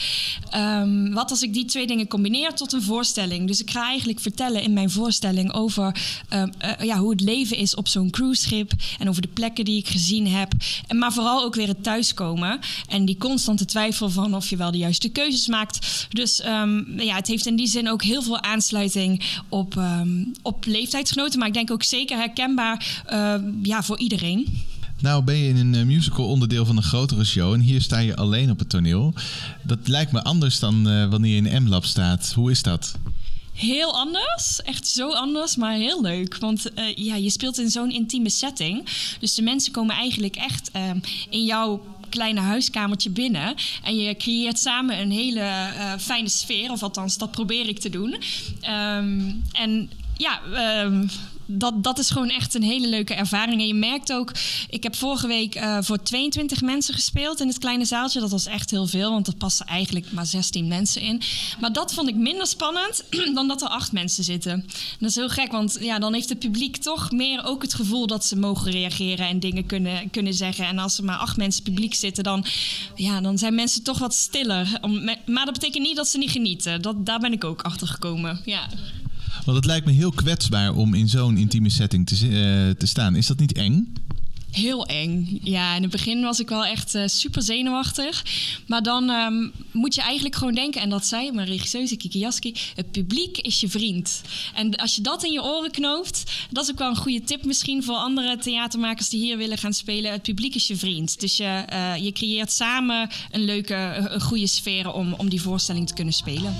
Ehm, 0.50 1.12
wat 1.12 1.32
als 1.32 1.42
ik 1.42 1.54
die 1.54 1.66
twee 1.66 1.88
dingen 1.88 2.08
combineer 2.08 2.54
tot 2.54 2.74
een 2.74 2.82
voorstelling? 2.82 3.48
Dus 3.48 3.62
ik 3.62 3.72
ga 3.72 3.88
eigenlijk 3.88 4.20
vertellen 4.20 4.62
in 4.62 4.74
mijn 4.74 4.90
voorstelling 4.90 5.54
over 5.54 5.96
eh, 6.30 6.44
ja, 6.82 6.98
hoe 6.98 7.12
het 7.12 7.22
leven 7.22 7.58
is 7.58 7.76
op 7.76 7.88
zo'n 7.88 8.10
cruiseschip. 8.10 8.72
En 9.00 9.10
over 9.10 9.22
de 9.22 9.28
plekken 9.28 9.66
die 9.66 9.78
ik 9.78 9.88
gezien 9.88 10.28
heb. 10.28 10.54
En, 10.88 10.98
maar 10.98 11.14
vooral 11.14 11.44
ook 11.44 11.56
weer 11.56 11.68
het 11.68 11.84
thuiskomen. 11.84 12.60
En 12.88 13.06
die 13.06 13.18
constante 13.18 13.66
twijfel 13.66 14.10
van 14.10 14.36
of 14.36 14.50
je 14.50 14.58
wel 14.58 14.72
de 14.72 14.78
juiste 14.78 14.97
keuzes 15.06 15.48
maakt. 15.48 16.08
Dus 16.10 16.42
ehm, 16.42 17.00
ja, 17.00 17.16
het 17.16 17.28
heeft 17.28 17.46
in 17.46 17.56
die 17.56 17.68
zin 17.68 17.90
ook 17.90 18.04
heel 18.04 18.22
veel 18.22 18.42
aansluiting 18.42 19.24
op, 19.50 19.78
ehm, 19.78 20.24
op 20.42 20.66
leeftijdsgenoten. 20.66 21.40
Maar 21.40 21.48
ik 21.48 21.54
denk 21.54 21.72
ook 21.72 21.84
zeker 21.84 22.18
herkenbaar 22.18 23.04
ehm, 23.06 23.44
ja, 23.64 23.84
voor 23.84 24.00
iedereen. 24.00 24.66
Nou 25.00 25.24
ben 25.24 25.36
je 25.36 25.50
in 25.50 25.58
een 25.58 25.76
eh, 25.76 25.86
musical 25.86 26.28
onderdeel 26.28 26.66
van 26.66 26.78
een 26.78 26.84
grotere 26.84 27.26
show 27.26 27.54
en 27.54 27.60
hier 27.60 27.82
sta 27.82 28.00
je 28.00 28.16
alleen 28.16 28.50
op 28.50 28.60
het 28.60 28.70
toneel. 28.70 29.14
Dat 29.62 29.88
lijkt 29.88 30.12
me 30.12 30.24
anders 30.24 30.60
dan 30.60 30.90
eh, 30.90 31.10
wanneer 31.10 31.36
je 31.36 31.50
in 31.50 31.64
M-Lab 31.64 31.86
staat. 31.86 32.32
Hoe 32.36 32.52
is 32.52 32.62
dat? 32.62 32.96
Heel 33.54 33.94
anders, 33.94 34.62
echt 34.62 34.88
zo 34.88 35.14
anders, 35.14 35.56
maar 35.56 35.74
heel 35.74 36.02
leuk. 36.02 36.38
Want 36.38 36.74
eh, 36.74 36.96
ja, 36.96 37.16
je 37.16 37.30
speelt 37.30 37.60
in 37.60 37.70
zo'n 37.70 37.92
intieme 37.92 38.30
setting. 38.30 38.86
Dus 39.20 39.34
de 39.34 39.42
mensen 39.42 39.72
komen 39.72 39.96
eigenlijk 39.96 40.36
echt 40.36 40.72
ehm, 40.72 41.00
in 41.30 41.46
jouw 41.46 41.82
kleine 42.10 42.40
huiskamertje 42.40 43.10
binnen. 43.10 43.56
En 43.84 43.98
je 43.98 44.16
creëert 44.16 44.60
samen 44.60 45.00
een 45.00 45.12
hele 45.12 45.40
eh, 45.40 45.94
fijne 46.00 46.30
sfeer. 46.30 46.72
Of 46.72 46.84
althans, 46.84 47.18
dat 47.18 47.32
probeer 47.32 47.68
ik 47.68 47.80
te 47.80 47.90
doen. 47.90 48.16
Ehm, 48.62 49.32
en 49.52 49.90
ja, 50.18 50.42
ehm, 50.54 51.08
dat, 51.48 51.84
dat 51.84 52.00
is 52.00 52.10
gewoon 52.10 52.30
echt 52.30 52.54
een 52.54 52.64
hele 52.64 52.88
leuke 52.88 53.14
ervaring. 53.14 53.62
En 53.62 53.68
je 53.68 53.74
merkt 53.74 54.14
ook, 54.14 54.32
ik 54.70 54.84
heb 54.84 54.96
vorige 54.96 55.28
week 55.28 55.56
eh, 55.56 55.78
voor 55.82 56.04
22 56.04 56.62
mensen 56.62 56.94
gespeeld 56.94 57.40
in 57.40 57.48
het 57.48 57.58
kleine 57.58 57.86
zaaltje. 57.86 58.20
Dat 58.20 58.32
was 58.32 58.46
echt 58.46 58.72
heel 58.72 58.88
veel, 58.88 59.12
want 59.12 59.28
er 59.28 59.36
passen 59.36 59.66
eigenlijk 59.66 60.12
maar 60.12 60.26
16 60.26 60.68
mensen 60.68 61.02
in. 61.02 61.22
Maar 61.60 61.74
dat 61.74 61.94
vond 61.94 62.10
ik 62.10 62.16
minder 62.16 62.48
spannend 62.48 63.04
dan 63.36 63.48
dat 63.48 63.62
er 63.62 63.68
acht 63.68 63.92
mensen 63.92 64.24
zitten. 64.24 64.52
En 64.52 64.66
dat 65.00 65.10
is 65.10 65.16
heel 65.16 65.30
gek, 65.30 65.52
want 65.52 65.78
ja, 65.80 66.00
dan 66.00 66.14
heeft 66.14 66.30
het 66.30 66.40
publiek 66.40 66.78
toch 66.78 67.12
meer 67.12 67.46
ook 67.46 67.62
het 67.62 67.74
gevoel 67.74 68.08
dat 68.08 68.26
ze 68.26 68.36
mogen 68.36 68.72
reageren 68.72 69.28
en 69.28 69.40
dingen 69.40 69.66
kunnen, 69.66 70.10
kunnen 70.10 70.34
zeggen. 70.34 70.66
En 70.66 70.80
als 70.80 70.98
er 70.98 71.04
maar 71.04 71.18
acht 71.18 71.38
mensen 71.38 71.64
publiek 71.64 71.94
zitten, 71.94 72.24
dan, 72.24 72.46
ja, 72.96 73.22
dan 73.22 73.38
zijn 73.38 73.56
mensen 73.56 73.84
toch 73.84 73.98
wat 73.98 74.14
stiller. 74.14 74.80
Maar 75.26 75.46
dat 75.46 75.54
betekent 75.54 75.84
niet 75.84 75.96
dat 75.96 76.08
ze 76.08 76.18
niet 76.18 76.32
genieten. 76.32 76.82
Dat, 76.82 77.06
daar 77.06 77.20
ben 77.20 77.32
ik 77.32 77.44
ook 77.44 77.62
achter 77.62 77.88
gekomen. 77.88 78.42
Ja. 78.46 78.68
Want 79.46 79.58
het 79.58 79.66
lijkt 79.66 79.86
me 79.86 79.92
heel 79.92 80.12
kwetsbaar 80.12 80.74
om 80.74 80.94
in 80.94 81.10
zo'n 81.10 81.38
intieme 81.38 81.70
setting 81.70 82.08
te, 82.08 82.16
eh, 82.16 82.80
te 82.80 82.86
staan. 82.86 83.16
Is 83.16 83.28
dat 83.28 83.40
niet 83.40 83.54
eng? 83.54 83.94
Heel 84.52 84.86
eng. 84.86 85.40
Ja, 85.44 85.76
in 85.76 85.82
het 85.82 85.92
begin 85.92 86.22
was 86.22 86.40
ik 86.40 86.50
wel 86.50 86.66
echt 86.66 86.96
eh, 86.96 87.08
super 87.08 87.42
zenuwachtig. 87.42 88.26
Maar 88.68 88.84
dan 88.84 89.10
ehm, 89.10 89.50
moet 89.72 89.96
je 89.96 90.02
eigenlijk 90.02 90.36
gewoon 90.36 90.54
denken, 90.54 90.82
en 90.82 90.90
dat 90.90 91.06
zei 91.06 91.32
mijn 91.32 91.48
regisseuse 91.48 91.96
Kiki 91.96 92.20
Jaski, 92.20 92.56
het 92.76 92.92
publiek 92.92 93.38
is 93.38 93.60
je 93.60 93.70
vriend. 93.70 94.22
En 94.54 94.76
als 94.76 94.96
je 94.96 95.02
dat 95.02 95.24
in 95.24 95.32
je 95.32 95.44
oren 95.44 95.72
knoopt, 95.72 96.24
dat 96.50 96.64
is 96.64 96.72
ook 96.72 96.78
wel 96.78 96.90
een 96.90 96.96
goede 96.96 97.24
tip 97.24 97.46
misschien 97.46 97.84
voor 97.84 97.96
andere 97.96 98.38
theatermakers 98.38 99.10
die 99.10 99.20
hier 99.20 99.38
willen 99.38 99.58
gaan 99.58 99.74
spelen. 99.74 100.12
Het 100.12 100.22
publiek 100.22 100.56
is 100.56 100.68
je 100.68 100.76
vriend. 100.76 101.20
Dus 101.20 101.38
je, 101.38 101.64
eh, 101.68 101.96
je 101.96 102.12
creëert 102.12 102.52
samen 102.52 103.10
een 103.32 103.46
leuke, 103.46 103.76
een 104.10 104.22
goede 104.22 104.48
sfeer 104.48 104.92
om, 104.92 105.14
om 105.14 105.30
die 105.30 105.42
voorstelling 105.42 105.88
te 105.88 105.94
kunnen 105.94 106.14
spelen. 106.14 106.56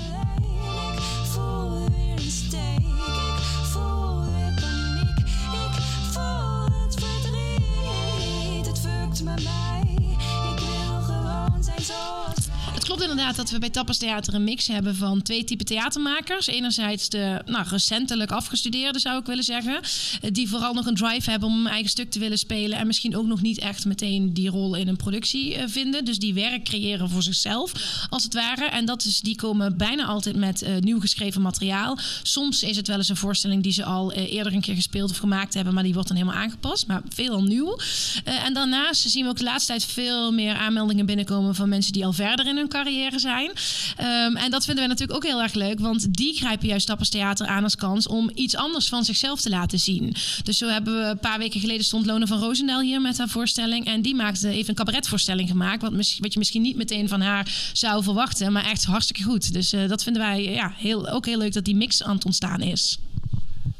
Klopt 12.88 13.02
inderdaad 13.02 13.36
dat 13.36 13.50
we 13.50 13.58
bij 13.58 13.70
Tapas 13.70 13.98
Theater 13.98 14.34
een 14.34 14.44
mix 14.44 14.66
hebben 14.66 14.96
van 14.96 15.22
twee 15.22 15.44
typen 15.44 15.66
theatermakers. 15.66 16.46
Enerzijds 16.46 17.08
de 17.08 17.42
nou, 17.46 17.66
recentelijk 17.68 18.30
afgestudeerden, 18.30 19.00
zou 19.00 19.18
ik 19.20 19.26
willen 19.26 19.44
zeggen. 19.44 19.80
eh, 20.20 20.30
Die 20.32 20.48
vooral 20.48 20.74
nog 20.74 20.86
een 20.86 20.94
drive 20.94 21.30
hebben 21.30 21.48
om 21.48 21.58
een 21.60 21.72
eigen 21.72 21.90
stuk 21.90 22.10
te 22.10 22.18
willen 22.18 22.38
spelen. 22.38 22.78
En 22.78 22.86
misschien 22.86 23.16
ook 23.16 23.26
nog 23.26 23.40
niet 23.42 23.58
echt 23.58 23.84
meteen 23.84 24.32
die 24.34 24.50
rol 24.50 24.74
in 24.74 24.88
een 24.88 24.96
productie 24.96 25.54
eh, 25.54 25.64
vinden. 25.68 26.04
Dus 26.04 26.18
die 26.18 26.34
werk 26.34 26.64
creëren 26.64 27.10
voor 27.10 27.22
zichzelf, 27.22 27.72
als 28.10 28.22
het 28.22 28.34
ware. 28.34 28.64
En 28.64 28.84
dat 28.84 29.04
is, 29.04 29.20
die 29.20 29.36
komen 29.36 29.76
bijna 29.76 30.04
altijd 30.04 30.36
met 30.36 30.62
eh, 30.62 30.76
nieuw 30.76 31.00
geschreven 31.00 31.42
materiaal. 31.42 31.98
Soms 32.22 32.62
is 32.62 32.76
het 32.76 32.88
wel 32.88 32.96
eens 32.96 33.08
een 33.08 33.16
voorstelling 33.16 33.62
die 33.62 33.72
ze 33.72 33.84
al 33.84 34.12
eerder 34.12 34.52
een 34.52 34.60
keer 34.60 34.74
gespeeld 34.74 35.10
of 35.10 35.16
gemaakt 35.16 35.54
hebben. 35.54 35.74
Maar 35.74 35.82
die 35.82 35.94
wordt 35.94 36.08
dan 36.08 36.16
helemaal 36.16 36.40
aangepast. 36.40 36.86
Maar 36.86 37.02
veelal 37.08 37.42
nieuw. 37.42 37.78
En 38.24 38.54
daarnaast 38.54 39.10
zien 39.10 39.24
we 39.24 39.30
ook 39.30 39.38
de 39.38 39.44
laatste 39.44 39.72
tijd 39.72 39.84
veel 39.84 40.32
meer 40.32 40.54
aanmeldingen 40.54 41.06
binnenkomen 41.06 41.54
van 41.54 41.68
mensen 41.68 41.92
die 41.92 42.04
al 42.04 42.12
verder 42.12 42.46
in 42.46 42.56
hun 42.56 42.68
carrière 42.82 43.18
zijn. 43.18 43.50
Ehm, 43.96 44.36
en 44.36 44.50
dat 44.50 44.64
vinden 44.64 44.84
we 44.84 44.90
natuurlijk 44.90 45.18
ook 45.18 45.30
heel 45.30 45.42
erg 45.42 45.54
leuk, 45.54 45.80
want 45.80 46.14
die 46.14 46.36
grijpen 46.36 46.68
juist 46.68 46.86
Tappers 46.86 47.08
Theater 47.08 47.46
aan 47.46 47.62
als 47.62 47.76
kans 47.76 48.06
om 48.06 48.30
iets 48.34 48.56
anders 48.56 48.88
van 48.88 49.04
zichzelf 49.04 49.40
te 49.40 49.50
laten 49.50 49.78
zien. 49.78 50.14
Dus 50.42 50.58
zo 50.58 50.68
hebben 50.68 50.98
we 50.98 51.04
een 51.04 51.18
paar 51.18 51.38
weken 51.38 51.60
geleden 51.60 51.84
stond 51.84 52.06
Lona 52.06 52.26
van 52.26 52.38
Roosendaal 52.38 52.80
hier 52.80 53.00
met 53.00 53.18
haar 53.18 53.28
voorstelling. 53.28 53.86
En 53.86 54.02
die 54.02 54.14
maakte 54.14 54.48
even 54.48 54.68
een 54.68 54.74
cabaretvoorstelling 54.74 55.48
gemaakt, 55.48 55.82
wat, 55.82 55.92
wat 55.92 56.32
je 56.32 56.38
misschien 56.38 56.62
niet 56.62 56.76
meteen 56.76 57.08
van 57.08 57.20
haar 57.20 57.70
zou 57.72 58.02
verwachten, 58.02 58.52
maar 58.52 58.64
echt 58.64 58.84
hartstikke 58.84 59.22
goed. 59.22 59.52
Dus 59.52 59.72
eh, 59.72 59.88
dat 59.88 60.02
vinden 60.02 60.22
wij 60.22 60.42
ja, 60.42 60.72
heel, 60.76 61.08
ook 61.08 61.26
heel 61.26 61.38
leuk 61.38 61.52
dat 61.52 61.64
die 61.64 61.76
mix 61.76 62.02
aan 62.02 62.14
het 62.14 62.24
ontstaan 62.24 62.60
is. 62.60 62.98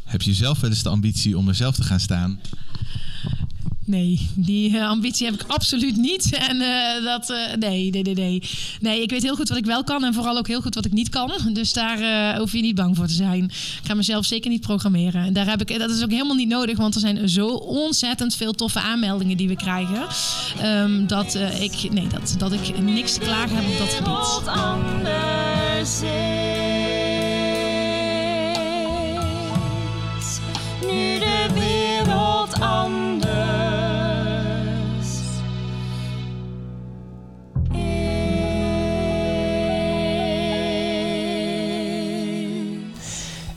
Heb 0.05 0.23
je 0.23 0.35
zelf 0.35 0.61
wel 0.61 0.71
eens 0.71 0.83
de 0.83 0.89
ambitie 0.89 1.39
om 1.39 1.49
er 1.49 1.55
zelf 1.55 1.75
te 1.75 1.83
gaan 1.83 2.01
staan? 2.01 2.41
Nee, 3.89 4.29
die 4.35 4.79
eh, 4.79 4.89
ambitie 4.89 5.27
heb 5.27 5.35
ik 5.35 5.45
absoluut 5.47 5.97
niet. 5.97 6.31
En 6.49 6.61
eh, 6.61 7.05
dat, 7.05 7.31
eh, 7.31 7.57
nee, 7.59 7.91
nee, 7.91 8.03
nee, 8.03 8.15
nee. 8.15 8.43
Nee, 8.81 9.03
ik 9.03 9.11
weet 9.11 9.23
heel 9.23 9.37
goed 9.37 9.49
wat 9.49 9.59
ik 9.59 9.65
wel 9.65 9.85
kan 9.85 10.05
en 10.05 10.15
vooral 10.15 10.39
ook 10.39 10.47
heel 10.47 10.61
goed 10.61 10.75
wat 10.75 10.85
ik 10.85 10.93
niet 10.93 11.09
kan. 11.09 11.33
Dus 11.53 11.73
daar 11.73 12.39
hoef 12.39 12.53
je 12.53 12.61
niet 12.61 12.75
bang 12.75 12.97
voor 12.97 13.07
te 13.07 13.13
zijn. 13.13 13.45
Ik 13.45 13.81
ga 13.83 13.95
mezelf 13.95 14.25
zeker 14.25 14.51
niet 14.51 14.61
programmeren. 14.61 15.25
En 15.25 15.33
daar 15.33 15.47
heb 15.47 15.61
ik, 15.61 15.79
dat 15.79 15.91
is 15.91 16.03
ook 16.03 16.11
helemaal 16.11 16.37
niet 16.37 16.49
nodig, 16.49 16.77
want 16.77 16.95
er 16.95 17.01
zijn 17.01 17.29
zo 17.29 17.47
ontzettend 17.49 18.35
veel 18.35 18.53
toffe 18.53 18.81
aanmeldingen 18.81 19.37
die 19.37 19.49
we 19.49 19.57
krijgen. 19.57 20.07
Ehm, 20.61 21.07
dat, 21.07 21.35
ik, 21.61 21.93
nee, 21.93 22.07
dat, 22.07 22.35
dat 22.39 22.53
ik 22.53 22.81
niks 22.81 23.13
te 23.13 23.21
klagen 23.21 23.57
heb 23.57 23.69
op 23.69 23.79
dat 23.79 23.95
gebied. 23.95 24.47
Nu 30.81 31.19
de 31.19 31.78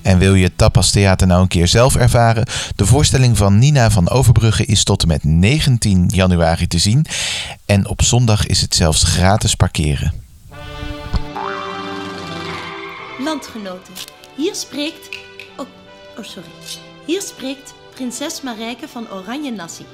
En 0.02 0.18
wil 0.18 0.34
je 0.34 0.56
Tapas 0.56 0.92
Theater 0.92 1.28
nou 1.28 1.42
een 1.42 1.48
keer 1.48 1.68
zelf 1.68 1.96
ervaren? 1.96 2.46
De 2.76 2.86
voorstelling 2.86 3.38
van 3.38 3.60
Nina 3.60 3.92
van 3.92 4.10
Overbrugge 4.10 4.66
is 4.66 4.84
tot 4.84 5.02
en 5.02 5.08
met 5.08 5.24
19 5.24 6.10
januari 6.14 6.68
te 6.68 6.78
zien. 6.78 7.06
En 7.66 7.88
op 7.88 8.02
zondag 8.02 8.46
is 8.46 8.62
het 8.62 8.76
zelfs 8.76 9.04
gratis 9.04 9.56
parkeren. 9.56 10.14
Landgenoten, 13.20 13.94
hier 14.36 14.56
spreekt. 14.56 15.10
Oh, 15.58 15.68
oh, 16.18 16.24
sorry. 16.26 16.50
Hier 17.06 17.22
spreekt 17.22 17.74
prinses 17.94 18.42
Marijke 18.42 18.88
van 18.88 19.12
Oranje 19.12 19.52
Nassi. 19.52 19.86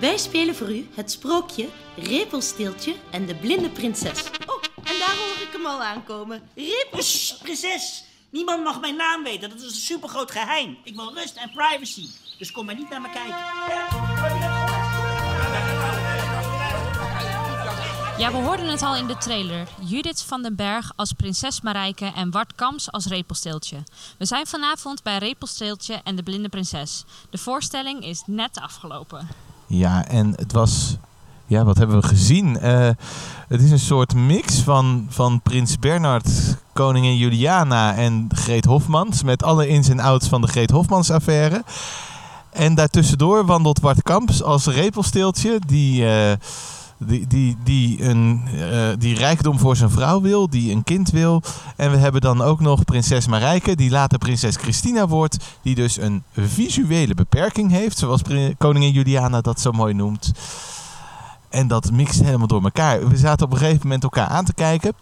Wij 0.00 0.16
spelen 0.16 0.54
voor 0.54 0.70
u 0.70 0.88
het 0.94 1.10
sprookje 1.10 1.68
Repelsteeltje 1.96 2.94
en 3.10 3.26
de 3.26 3.34
blinde 3.34 3.68
prinses. 3.68 4.20
Oh, 4.46 4.62
en 4.76 4.98
daar 4.98 5.16
hoor 5.16 5.46
ik 5.46 5.52
hem 5.52 5.66
al 5.66 5.82
aankomen. 5.82 6.42
Repel... 6.54 7.02
Shh, 7.02 7.42
prinses. 7.42 8.05
Niemand 8.36 8.64
mag 8.64 8.80
mijn 8.80 8.96
naam 8.96 9.22
weten. 9.22 9.48
Dat 9.48 9.58
is 9.58 9.64
een 9.64 9.80
supergroot 9.80 10.30
geheim. 10.30 10.78
Ik 10.84 10.94
wil 10.94 11.14
rust 11.14 11.36
en 11.36 11.50
privacy. 11.50 12.08
Dus 12.38 12.52
kom 12.52 12.66
maar 12.66 12.74
niet 12.74 12.90
naar 12.90 13.00
me 13.00 13.10
kijken. 13.10 13.36
Ja, 18.18 18.30
we 18.30 18.36
hoorden 18.36 18.66
het 18.66 18.82
al 18.82 18.96
in 18.96 19.06
de 19.06 19.16
trailer. 19.16 19.68
Judith 19.80 20.22
van 20.22 20.42
den 20.42 20.56
Berg 20.56 20.92
als 20.96 21.12
prinses 21.12 21.60
Marijke 21.60 22.12
en 22.16 22.30
Wart 22.30 22.54
Kams 22.54 22.92
als 22.92 23.06
Repelsteeltje. 23.06 23.76
We 24.18 24.26
zijn 24.26 24.46
vanavond 24.46 25.02
bij 25.02 25.18
Repelsteeltje 25.18 26.00
en 26.04 26.16
de 26.16 26.22
blinde 26.22 26.48
prinses. 26.48 27.04
De 27.30 27.38
voorstelling 27.38 28.04
is 28.04 28.22
net 28.26 28.60
afgelopen. 28.60 29.28
Ja, 29.66 30.06
en 30.08 30.32
het 30.36 30.52
was. 30.52 30.96
Ja, 31.48 31.64
wat 31.64 31.78
hebben 31.78 32.00
we 32.00 32.06
gezien? 32.06 32.58
Eh, 32.58 32.88
het 33.48 33.62
is 33.62 33.70
een 33.70 33.78
soort 33.78 34.14
mix 34.14 34.58
van, 34.58 35.06
van 35.08 35.40
Prins 35.40 35.78
Bernhard, 35.78 36.56
koningin 36.72 37.16
Juliana 37.16 37.94
en 37.94 38.28
Greet 38.28 38.64
Hofmans. 38.64 39.22
Met 39.22 39.42
alle 39.42 39.68
ins 39.68 39.88
en 39.88 40.00
outs 40.00 40.28
van 40.28 40.40
de 40.40 40.46
Greet 40.46 40.70
Hofmans 40.70 41.10
affaire. 41.10 41.64
En 42.52 42.74
daartussendoor 42.74 43.46
wandelt 43.46 43.80
Bart 43.80 44.02
Kamps 44.02 44.42
als 44.42 44.66
repelsteeltje. 44.66 45.60
Die, 45.66 46.08
eh, 46.08 46.32
die, 46.98 47.26
die, 47.26 47.56
die, 47.64 48.04
een, 48.04 48.42
eh, 48.54 48.88
die 48.98 49.14
rijkdom 49.14 49.58
voor 49.58 49.76
zijn 49.76 49.90
vrouw 49.90 50.20
wil. 50.20 50.50
Die 50.50 50.72
een 50.72 50.84
kind 50.84 51.10
wil. 51.10 51.42
En 51.76 51.90
we 51.90 51.96
hebben 51.96 52.20
dan 52.20 52.42
ook 52.42 52.60
nog 52.60 52.84
prinses 52.84 53.26
Marijke. 53.26 53.76
Die 53.76 53.90
later 53.90 54.18
prinses 54.18 54.56
Christina 54.56 55.08
wordt. 55.08 55.36
Die 55.62 55.74
dus 55.74 55.98
een 55.98 56.22
visuele 56.32 57.14
beperking 57.14 57.70
heeft. 57.70 57.98
Zoals 57.98 58.22
koningin 58.58 58.92
Juliana 58.92 59.40
dat 59.40 59.60
zo 59.60 59.72
mooi 59.72 59.94
noemt. 59.94 60.32
En 61.48 61.68
dat 61.68 61.92
mixt 61.92 62.22
helemaal 62.22 62.46
door 62.46 62.62
elkaar. 62.62 63.08
We 63.08 63.16
zaten 63.16 63.46
op 63.46 63.52
een 63.52 63.58
gegeven 63.58 63.80
moment 63.82 64.02
elkaar 64.02 64.28
aan 64.28 64.44
te 64.44 64.54
kijken. 64.54 64.92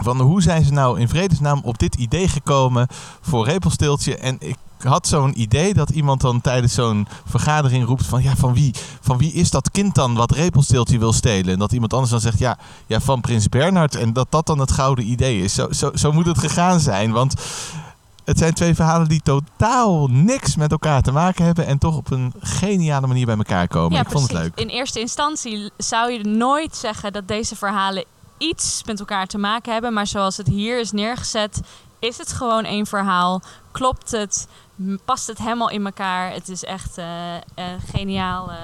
Van 0.00 0.20
hoe 0.20 0.42
zijn 0.42 0.64
ze 0.64 0.72
nou 0.72 1.00
in 1.00 1.08
vredesnaam 1.08 1.60
op 1.64 1.78
dit 1.78 1.94
idee 1.94 2.28
gekomen 2.28 2.86
voor 3.20 3.44
Repelsteeltje? 3.44 4.16
En 4.16 4.36
ik 4.38 4.56
had 4.78 5.06
zo'n 5.06 5.40
idee 5.40 5.74
dat 5.74 5.90
iemand 5.90 6.20
dan 6.20 6.40
tijdens 6.40 6.74
zo'n 6.74 7.08
vergadering 7.24 7.86
roept 7.86 8.06
van... 8.06 8.22
Ja, 8.22 8.36
van 8.36 8.54
wie, 8.54 8.74
van 9.00 9.18
wie 9.18 9.32
is 9.32 9.50
dat 9.50 9.70
kind 9.70 9.94
dan 9.94 10.14
wat 10.14 10.30
Repelsteeltje 10.30 10.98
wil 10.98 11.12
stelen? 11.12 11.52
En 11.52 11.58
dat 11.58 11.72
iemand 11.72 11.92
anders 11.92 12.10
dan 12.10 12.20
zegt, 12.20 12.38
ja, 12.38 12.58
ja 12.86 13.00
van 13.00 13.20
Prins 13.20 13.48
Bernhard. 13.48 13.94
En 13.94 14.12
dat 14.12 14.26
dat 14.30 14.46
dan 14.46 14.58
het 14.58 14.72
gouden 14.72 15.10
idee 15.10 15.42
is. 15.42 15.54
Zo, 15.54 15.66
zo, 15.70 15.90
zo 15.94 16.12
moet 16.12 16.26
het 16.26 16.38
gegaan 16.38 16.80
zijn, 16.80 17.12
want... 17.12 17.34
Het 18.28 18.38
zijn 18.38 18.54
twee 18.54 18.74
verhalen 18.74 19.08
die 19.08 19.20
totaal 19.22 20.06
niks 20.06 20.56
met 20.56 20.70
elkaar 20.70 21.02
te 21.02 21.12
maken 21.12 21.44
hebben 21.44 21.66
en 21.66 21.78
toch 21.78 21.96
op 21.96 22.10
een 22.10 22.32
geniale 22.40 23.06
manier 23.06 23.26
bij 23.26 23.36
elkaar 23.36 23.68
komen. 23.68 24.00
ik 24.00 24.10
vond 24.10 24.22
het 24.22 24.32
leuk. 24.32 24.52
In 24.54 24.68
eerste 24.68 25.00
instantie 25.00 25.70
zou 25.76 26.12
je 26.12 26.24
nooit 26.24 26.76
zeggen 26.76 27.12
dat 27.12 27.28
deze 27.28 27.56
verhalen 27.56 28.04
iets 28.38 28.82
met 28.84 28.98
elkaar 28.98 29.26
te 29.26 29.38
maken 29.38 29.72
hebben. 29.72 29.92
Maar 29.92 30.06
zoals 30.06 30.36
het 30.36 30.46
hier 30.46 30.80
is 30.80 30.92
neergezet, 30.92 31.60
is 31.98 32.18
het 32.18 32.32
gewoon 32.32 32.64
één 32.64 32.86
verhaal. 32.86 33.42
Klopt 33.70 34.10
het? 34.10 34.48
Past 35.04 35.26
het 35.26 35.38
helemaal 35.38 35.70
in 35.70 35.84
elkaar? 35.84 36.32
Het 36.32 36.48
is 36.48 36.64
echt 36.64 36.98
eh, 36.98 37.34
een 37.54 37.80
geniaal 37.94 38.50
eh, 38.50 38.56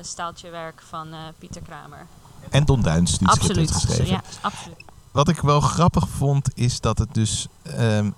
staaltje 0.00 0.50
werk 0.50 0.82
van 0.88 1.12
eh, 1.12 1.18
Pieter 1.38 1.62
Kramer. 1.62 2.06
En 2.50 2.64
Don 2.64 2.82
Duins, 2.82 3.18
die 3.18 3.28
het 3.28 3.38
heeft 3.38 3.50
Absoluut. 3.50 3.70
geschreven. 3.70 4.06
Ja, 4.06 4.22
absoluut. 4.40 4.84
Wat 5.10 5.28
ik 5.28 5.40
wel 5.40 5.60
grappig 5.60 6.08
vond, 6.08 6.48
is 6.54 6.80
dat 6.80 6.98
het 6.98 7.14
dus... 7.14 7.46
ehm, 7.62 8.10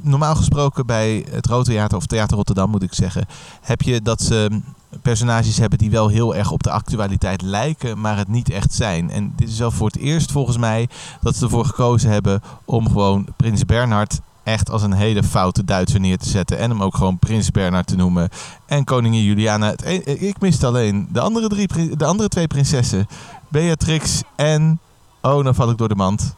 normaal 0.00 0.34
gesproken 0.34 0.86
bij 0.86 1.26
het 1.30 1.46
Rode 1.46 1.64
Theater, 1.64 1.96
of 1.96 2.06
Theater 2.06 2.36
Rotterdam 2.36 2.70
moet 2.70 2.82
ik 2.82 2.94
zeggen... 2.94 3.26
heb 3.60 3.82
je 3.82 4.02
dat 4.02 4.22
ze 4.22 4.60
personages 5.02 5.58
hebben 5.58 5.78
die 5.78 5.90
wel 5.90 6.08
heel 6.08 6.34
erg 6.34 6.50
op 6.50 6.62
de 6.62 6.70
actualiteit 6.70 7.42
lijken... 7.42 8.00
maar 8.00 8.16
het 8.16 8.28
niet 8.28 8.50
echt 8.50 8.74
zijn. 8.74 9.10
En 9.10 9.32
dit 9.36 9.48
is 9.48 9.58
wel 9.58 9.70
voor 9.70 9.86
het 9.86 9.96
eerst 9.96 10.32
volgens 10.32 10.56
mij 10.56 10.88
dat 11.20 11.36
ze 11.36 11.44
ervoor 11.44 11.64
gekozen 11.64 12.10
hebben... 12.10 12.42
om 12.64 12.86
gewoon 12.86 13.26
Prins 13.36 13.64
Bernhard 13.64 14.20
echt 14.42 14.70
als 14.70 14.82
een 14.82 14.92
hele 14.92 15.22
foute 15.22 15.64
Duitser 15.64 16.00
neer 16.00 16.18
te 16.18 16.28
zetten... 16.28 16.58
en 16.58 16.70
hem 16.70 16.82
ook 16.82 16.96
gewoon 16.96 17.18
Prins 17.18 17.50
Bernhard 17.50 17.86
te 17.86 17.96
noemen. 17.96 18.28
En 18.66 18.84
koningin 18.84 19.22
Juliana. 19.22 19.74
E- 19.84 19.94
ik 20.04 20.40
miste 20.40 20.66
alleen 20.66 21.08
de 21.12 21.20
andere, 21.20 21.48
drie, 21.48 21.96
de 21.96 22.04
andere 22.04 22.28
twee 22.28 22.46
prinsessen. 22.46 23.06
Beatrix 23.48 24.22
en... 24.36 24.78
Oh, 25.22 25.42
nou 25.42 25.54
val 25.54 25.70
ik 25.70 25.78
door 25.78 25.88
de 25.88 25.94
mand. 25.94 26.34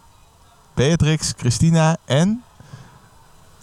Beatrix, 0.74 1.32
Christina 1.36 1.96
en... 2.04 2.42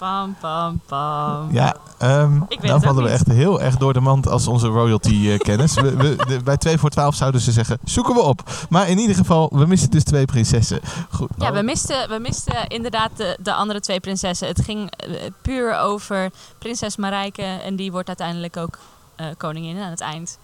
Pam, 0.03 0.35
pam, 0.39 0.81
pam. 0.85 1.47
Ja, 1.51 1.75
ehm 1.97 2.39
weet 2.49 2.61
nou 2.61 2.81
vallen 2.81 3.03
we 3.03 3.09
echt 3.09 3.27
heel 3.27 3.61
erg 3.61 3.77
door 3.77 3.93
de 3.93 3.99
mand 3.99 4.27
als 4.27 4.47
onze 4.47 4.67
royalty-kennis. 4.67 5.73
de- 5.73 6.39
bij 6.43 6.57
2 6.57 6.77
voor 6.77 6.89
12 6.89 7.15
zouden 7.15 7.41
ze 7.41 7.51
zeggen, 7.51 7.77
zoeken 7.83 8.13
we 8.13 8.21
op. 8.21 8.41
Maar 8.69 8.89
in 8.89 8.97
ieder 8.97 9.15
geval, 9.15 9.49
we 9.53 9.65
missen 9.65 9.89
dus 9.91 10.03
twee 10.03 10.25
prinsessen. 10.25 10.79
Goed. 11.09 11.29
Ja, 11.37 11.51
we 11.53 11.61
misten, 11.61 12.09
we 12.09 12.19
misten 12.19 12.67
inderdaad 12.67 13.09
de, 13.15 13.37
de 13.41 13.53
andere 13.53 13.79
twee 13.79 13.99
prinsessen. 13.99 14.47
Het 14.47 14.61
ging 14.61 14.91
eh, 14.91 15.07
puur 15.41 15.77
over 15.79 16.31
prinses 16.59 16.95
Marijke 16.95 17.41
en 17.43 17.75
die 17.75 17.91
wordt 17.91 18.07
uiteindelijk 18.07 18.57
ook 18.57 18.77
eh, 19.15 19.25
koningin 19.37 19.81
aan 19.81 19.89
het 19.89 20.01
eind. 20.01 20.37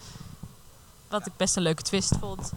Wat 1.09 1.25
ik 1.25 1.33
best 1.37 1.55
een 1.55 1.63
leuke 1.63 1.81
twist 1.81 2.13
vond. 2.19 2.51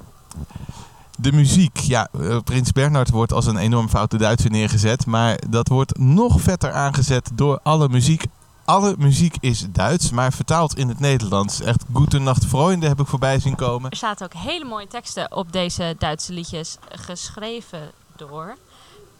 De 1.18 1.32
muziek. 1.32 1.76
Ja, 1.76 2.08
eh, 2.20 2.38
Prins 2.44 2.72
Bernhard 2.72 3.10
wordt 3.10 3.32
als 3.32 3.46
een 3.46 3.56
enorm 3.56 3.88
foute 3.88 4.16
Duitser 4.16 4.50
neergezet. 4.50 5.06
Maar 5.06 5.38
dat 5.48 5.68
wordt 5.68 5.98
nog 5.98 6.40
vetter 6.40 6.72
aangezet 6.72 7.30
door 7.34 7.60
alle 7.62 7.88
muziek. 7.88 8.24
Alle 8.64 8.94
muziek 8.98 9.36
is 9.40 9.66
Duits, 9.70 10.10
maar 10.10 10.32
vertaald 10.32 10.76
in 10.76 10.88
het 10.88 11.00
Nederlands. 11.00 11.60
Echt 11.60 11.84
Gute 11.94 12.18
Nacht 12.18 12.46
Freunde 12.46 12.88
heb 12.88 13.00
ik 13.00 13.06
voorbij 13.06 13.40
zien 13.40 13.54
komen. 13.54 13.90
Er 13.90 13.96
zaten 13.96 14.26
ook 14.26 14.34
hele 14.34 14.64
mooie 14.64 14.86
teksten 14.86 15.36
op 15.36 15.52
deze 15.52 15.94
Duitse 15.98 16.32
liedjes, 16.32 16.76
geschreven 16.88 17.90
door 18.16 18.56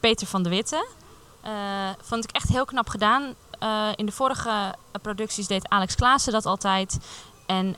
Peter 0.01 0.27
van 0.27 0.43
de 0.43 0.49
Witte. 0.49 0.87
Eh, 1.41 1.53
vond 2.03 2.25
ik 2.25 2.31
echt 2.31 2.49
heel 2.49 2.65
knap 2.65 2.89
gedaan. 2.89 3.35
Eh, 3.59 3.89
in 3.97 4.07
de 4.07 4.13
vorige 4.13 4.75
producties 5.03 5.47
deed 5.47 5.69
Alex 5.69 5.95
Klaassen 5.95 6.33
dat 6.33 6.47
altijd. 6.47 6.99
En 7.47 7.77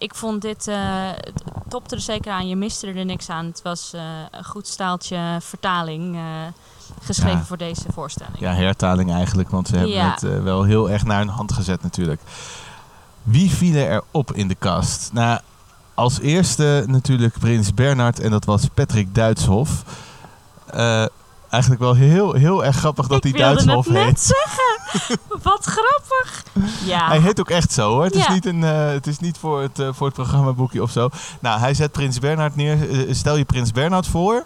ik 0.00 0.14
vond 0.14 0.42
dit, 0.42 0.68
eh, 0.68 0.76
het 1.20 1.42
topte 1.68 1.94
er 1.94 2.00
zeker 2.00 2.32
aan. 2.32 2.48
Je 2.48 2.56
miste 2.56 2.86
er 2.86 3.04
niks 3.04 3.28
aan. 3.28 3.46
Het 3.46 3.62
was 3.62 3.92
eh, 3.92 4.00
een 4.30 4.44
goed 4.44 4.66
staaltje 4.66 5.36
vertaling 5.40 6.16
eh, 6.16 6.22
geschreven 7.02 7.38
Ja. 7.38 7.44
voor 7.44 7.56
deze 7.56 7.92
voorstelling. 7.92 8.38
Ja, 8.38 8.52
hertaling 8.54 9.12
eigenlijk, 9.12 9.50
want 9.50 9.68
ze 9.68 9.76
hebben 9.76 9.94
Ja. 9.94 10.10
het 10.10 10.42
wel 10.42 10.62
heel 10.62 10.90
erg 10.90 11.04
naar 11.04 11.18
hun 11.18 11.28
hand 11.28 11.52
gezet 11.52 11.82
natuurlijk. 11.82 12.20
Wie 13.22 13.50
vielen 13.50 13.86
er 13.86 14.02
op 14.10 14.32
in 14.32 14.48
de 14.48 14.54
kast? 14.54 15.12
Nou, 15.12 15.40
als 15.94 16.20
eerste 16.20 16.84
natuurlijk 16.86 17.38
Prins 17.38 17.74
Bernhard 17.74 18.20
en 18.20 18.30
dat 18.30 18.44
was 18.44 18.66
Patrick 18.74 19.14
Duitshof. 19.14 19.82
Eigenlijk 21.50 21.82
wel 21.82 21.94
heel, 21.94 22.32
heel 22.32 22.64
erg 22.64 22.76
grappig 22.76 23.06
dat 23.06 23.24
ik 23.24 23.36
hij 23.36 23.46
wilde 23.54 23.64
Duitshof 23.64 23.84
het 23.84 23.94
net 23.94 24.04
heet. 24.04 24.20
zeggen. 24.20 25.18
Wat 25.42 25.64
grappig. 25.64 26.44
Ja. 26.84 27.06
Hij 27.08 27.18
heet 27.20 27.40
ook 27.40 27.50
echt 27.50 27.72
zo 27.72 27.90
hoor. 27.90 28.04
Het 28.04 28.14
is 28.14 28.28
niet, 28.28 28.46
een, 28.46 28.64
eh, 28.64 28.86
het 28.88 29.06
is 29.06 29.18
niet 29.18 29.38
voor, 29.38 29.60
het, 29.62 29.78
eh, 29.78 29.88
voor 29.92 30.06
het 30.06 30.14
programmaboekje 30.16 30.82
of 30.82 30.90
zo. 30.90 31.08
Nou, 31.40 31.60
hij 31.60 31.74
zet 31.74 31.92
Prins 31.92 32.18
Bernhard 32.18 32.56
neer. 32.56 32.90
Eh, 33.08 33.14
stel 33.14 33.36
je 33.36 33.44
Prins 33.44 33.70
Bernhard 33.72 34.06
voor. 34.06 34.44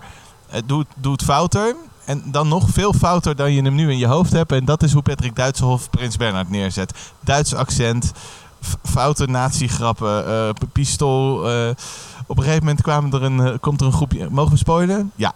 Doe, 0.66 0.78
het- 0.78 0.88
doe 0.96 1.12
het 1.12 1.22
fouter. 1.22 1.74
En 2.04 2.22
dan 2.26 2.48
nog 2.48 2.68
veel 2.70 2.92
fouter 2.92 3.36
dan 3.36 3.52
je 3.52 3.62
hem 3.62 3.74
nu 3.74 3.90
in 3.90 3.98
je 3.98 4.06
hoofd 4.06 4.32
hebt. 4.32 4.52
En 4.52 4.64
dat 4.64 4.82
is 4.82 4.92
hoe 4.92 5.02
Patrick 5.02 5.36
Duitsenhof 5.36 5.90
Prins 5.90 6.16
Bernhard 6.16 6.50
neerzet. 6.50 6.94
Duits 7.20 7.54
accent. 7.54 8.12
foute 8.82 9.26
nazi-grappen, 9.26 10.24
p- 10.54 10.72
pistool. 10.72 11.36
op 12.26 12.36
een 12.36 12.42
gegeven 12.42 12.64
moment 12.64 12.82
kwamen 12.82 13.12
er 13.12 13.22
een, 13.22 13.60
komt 13.60 13.80
er 13.80 13.86
een 13.86 13.92
groepje... 13.92 14.26
Mogen 14.30 14.52
we 14.52 14.56
spoilen? 14.58 15.12
Ja. 15.16 15.32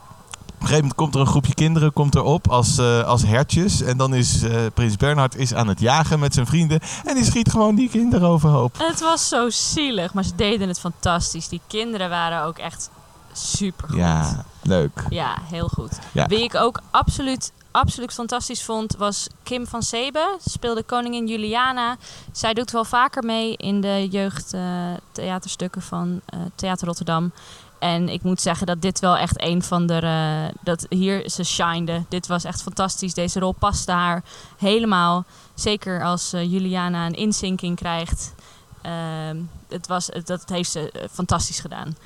Op 0.59 0.65
een 0.65 0.71
gegeven 0.71 0.88
moment 0.88 0.95
komt 0.95 1.15
er 1.15 1.21
een 1.21 1.33
groepje 1.33 1.55
kinderen 1.55 1.93
komt 1.93 2.15
erop 2.15 2.49
als, 2.49 2.79
eh, 2.79 3.05
als 3.05 3.23
hertjes. 3.23 3.83
En 3.83 3.97
dan 3.97 4.15
is 4.15 4.43
eh, 4.43 4.61
prins 4.75 4.97
Bernhard 4.97 5.37
is 5.37 5.55
aan 5.55 5.69
het 5.69 5.81
jagen 5.81 6.19
met 6.19 6.35
zijn 6.35 6.47
vrienden. 6.47 6.81
En 7.05 7.15
die 7.15 7.25
schiet 7.25 7.50
gewoon 7.50 7.75
die 7.75 7.88
kinderen 7.88 8.29
overhoop. 8.29 8.79
Het 8.79 9.00
was 9.00 9.29
zo 9.29 9.50
zielig, 9.50 10.15
maar 10.15 10.25
ze 10.25 10.35
deden 10.35 10.69
het 10.69 10.81
fantastisch. 10.81 11.49
Die 11.49 11.61
kinderen 11.67 12.09
waren 12.09 12.45
ook 12.45 12.59
echt 12.59 12.91
super 13.33 13.88
goed. 13.88 13.99
Ja, 13.99 14.45
leuk. 14.62 15.05
Ja, 15.09 15.38
heel 15.43 15.69
goed. 15.69 15.99
Ja. 16.12 16.27
Wie 16.27 16.43
ik 16.43 16.55
ook 16.55 16.81
absoluut, 16.91 17.53
absoluut 17.71 18.12
fantastisch 18.12 18.62
vond, 18.65 18.97
was 18.97 19.27
Kim 19.43 19.67
van 19.67 19.83
Sebe. 19.83 20.38
Ze 20.43 20.50
speelde 20.50 20.83
koningin 20.83 21.27
Juliana. 21.27 21.97
Zij 22.33 22.55
doet 22.55 22.71
wel 22.71 22.85
vaker 22.85 23.25
mee 23.25 23.57
in 23.57 23.81
de 23.81 24.09
jeugdtheaterstukken 24.11 25.83
van 25.83 26.21
eh, 26.25 26.38
Theater 26.55 26.87
Rotterdam. 26.87 27.33
En 27.78 28.08
ik 28.08 28.23
moet 28.23 28.40
zeggen 28.40 28.66
dat 28.66 28.82
dit 28.82 28.99
wel 29.00 29.16
echt 29.16 29.42
een 29.42 29.62
van 29.62 29.87
de... 29.87 29.94
eh, 29.94 30.58
dat 30.61 30.87
hier 30.88 31.30
ze 31.30 31.44
shinede. 31.44 32.04
Dit 32.08 32.26
was 32.26 32.44
echt 32.44 32.62
fantastisch. 32.62 33.14
Deze 33.14 33.40
rol 33.40 33.52
paste 33.52 33.92
haar 33.92 34.23
helemaal. 34.58 35.25
Zeker 35.54 36.04
als 36.04 36.32
eh, 36.32 36.50
Juliana 36.52 37.06
een 37.06 37.14
inzinking 37.14 37.76
krijgt. 37.76 38.35
Ehm, 38.82 39.37
het 39.68 39.87
was, 39.87 40.11
dat 40.25 40.42
heeft 40.47 40.70
ze 40.70 40.90
eh, 40.90 41.02
fantastisch 41.12 41.61
gedaan. 41.61 41.97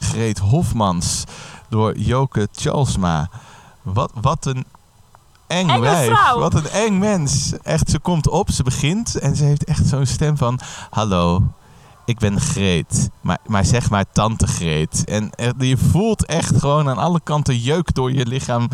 Greet 0.00 0.38
Hofmans 0.38 1.24
door 1.68 1.98
Joke 1.98 2.48
Charlesma. 2.52 3.30
Wat, 3.82 4.10
wat 4.14 4.46
een 4.46 4.64
eng 5.46 5.68
Enge 5.68 5.80
wijf. 5.80 6.06
vrouw. 6.12 6.38
Wat 6.38 6.54
een 6.54 6.68
eng 6.68 6.98
mens. 6.98 7.52
Echt, 7.62 7.90
ze 7.90 7.98
komt 7.98 8.28
op, 8.28 8.50
ze 8.50 8.62
begint 8.62 9.18
en 9.18 9.36
ze 9.36 9.44
heeft 9.44 9.64
echt 9.64 9.86
zo'n 9.86 10.06
stem 10.06 10.36
van... 10.36 10.60
Hallo, 10.90 11.42
ik 12.04 12.18
ben 12.18 12.40
Greet. 12.40 13.08
Maar, 13.20 13.38
maar 13.46 13.64
zeg 13.64 13.90
maar 13.90 14.04
tante 14.12 14.46
Greet. 14.46 15.04
En 15.04 15.30
je 15.58 15.76
voelt 15.76 16.26
echt 16.26 16.56
gewoon 16.58 16.88
aan 16.88 16.98
alle 16.98 17.20
kanten 17.22 17.58
jeuk 17.58 17.94
door 17.94 18.12
je 18.12 18.26
lichaam... 18.26 18.68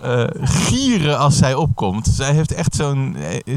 eh, 0.00 0.24
gieren 0.40 1.18
als 1.18 1.36
zij 1.36 1.54
opkomt. 1.54 2.06
Zij 2.06 2.32
heeft 2.32 2.52
echt 2.52 2.74
zo'n... 2.74 3.16
eh, 3.16 3.56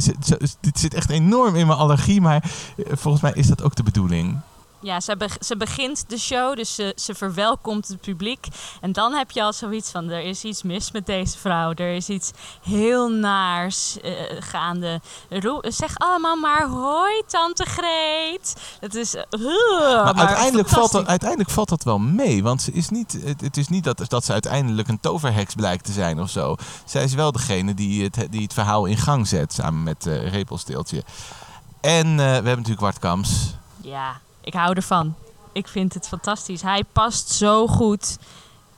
Dit 0.60 0.80
zit 0.80 0.94
echt 0.94 1.10
enorm 1.10 1.56
in 1.56 1.68
mijn 1.68 1.80
allergie, 1.80 2.22
maar 2.22 2.44
eh, 2.78 2.86
volgens 2.96 3.24
mij 3.24 3.32
is 3.36 3.48
dat 3.48 3.64
ook 3.64 3.76
de 3.76 3.84
bedoeling. 3.84 4.38
Ja, 4.82 5.00
ze, 5.00 5.30
ze 5.40 5.58
begint 5.58 6.10
de 6.10 6.18
show, 6.20 6.56
dus 6.56 6.76
ze, 6.76 6.94
ze 6.96 7.16
verwelkomt 7.16 7.88
het 7.88 8.02
publiek. 8.02 8.48
En 8.82 8.92
dan 8.92 9.14
heb 9.14 9.32
je 9.32 9.44
al 9.44 9.54
zoiets 9.54 9.92
van, 9.92 10.10
er 10.10 10.22
is 10.22 10.44
iets 10.44 10.64
mis 10.64 10.92
met 10.92 11.06
deze 11.06 11.38
vrouw. 11.38 11.74
Er 11.74 11.96
is 11.96 12.10
iets 12.10 12.32
heel 12.64 13.10
naars 13.10 14.00
eh, 14.00 14.12
gaande. 14.40 15.02
Zeg 15.62 15.98
allemaal 15.98 16.36
maar, 16.36 16.68
hoi 16.68 17.22
tante 17.28 17.66
Greet. 17.66 18.56
Het 18.80 18.96
is... 18.96 19.16
eh, 19.16 19.24
Maar, 20.04 20.16
maar 20.16 20.28
uiteindelijk, 20.28 20.70
valt 20.70 20.92
dat, 20.92 21.08
uiteindelijk 21.08 21.50
valt 21.50 21.70
dat 21.70 21.84
wel 21.84 22.00
mee. 22.00 22.44
Want 22.44 22.62
ze 22.62 22.72
is 22.72 22.90
niet, 22.90 23.20
het, 23.24 23.42
het 23.42 23.58
is 23.58 23.68
niet 23.68 23.84
dat, 23.84 24.04
dat 24.08 24.26
ze 24.26 24.32
uiteindelijk 24.32 24.88
een 24.88 25.00
toverheks 25.00 25.54
blijkt 25.56 25.86
te 25.86 25.92
zijn 25.92 26.22
of 26.22 26.30
zo. 26.30 26.56
Zij 26.86 27.04
is 27.04 27.14
wel 27.14 27.32
degene 27.32 27.74
die 27.74 28.04
het, 28.04 28.28
die 28.30 28.42
het 28.44 28.54
verhaal 28.54 28.86
in 28.86 28.98
gang 28.98 29.28
zet 29.28 29.54
samen 29.54 29.84
met 29.84 30.06
eh 30.06 30.32
Repelsteeltje. 30.32 31.04
En 31.82 32.16
we 32.16 32.22
hebben 32.22 32.56
natuurlijk 32.56 32.80
Wart 32.80 33.00
Kams. 33.00 33.56
Ja, 33.82 34.20
ik 34.42 34.54
hou 34.54 34.74
ervan. 34.74 35.16
Ik 35.52 35.68
vind 35.68 35.94
het 35.94 36.08
fantastisch. 36.08 36.62
Hij 36.62 36.84
past 36.94 37.30
zo 37.30 37.68
goed 37.68 38.18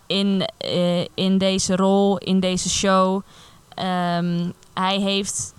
in, 0.07 0.49
eh, 0.57 1.01
in 1.13 1.37
deze 1.37 1.75
rol, 1.75 2.17
in 2.17 2.39
deze 2.39 2.69
show. 2.69 3.21
Ehm, 3.75 4.49
hij 4.73 4.99
heeft. 4.99 5.53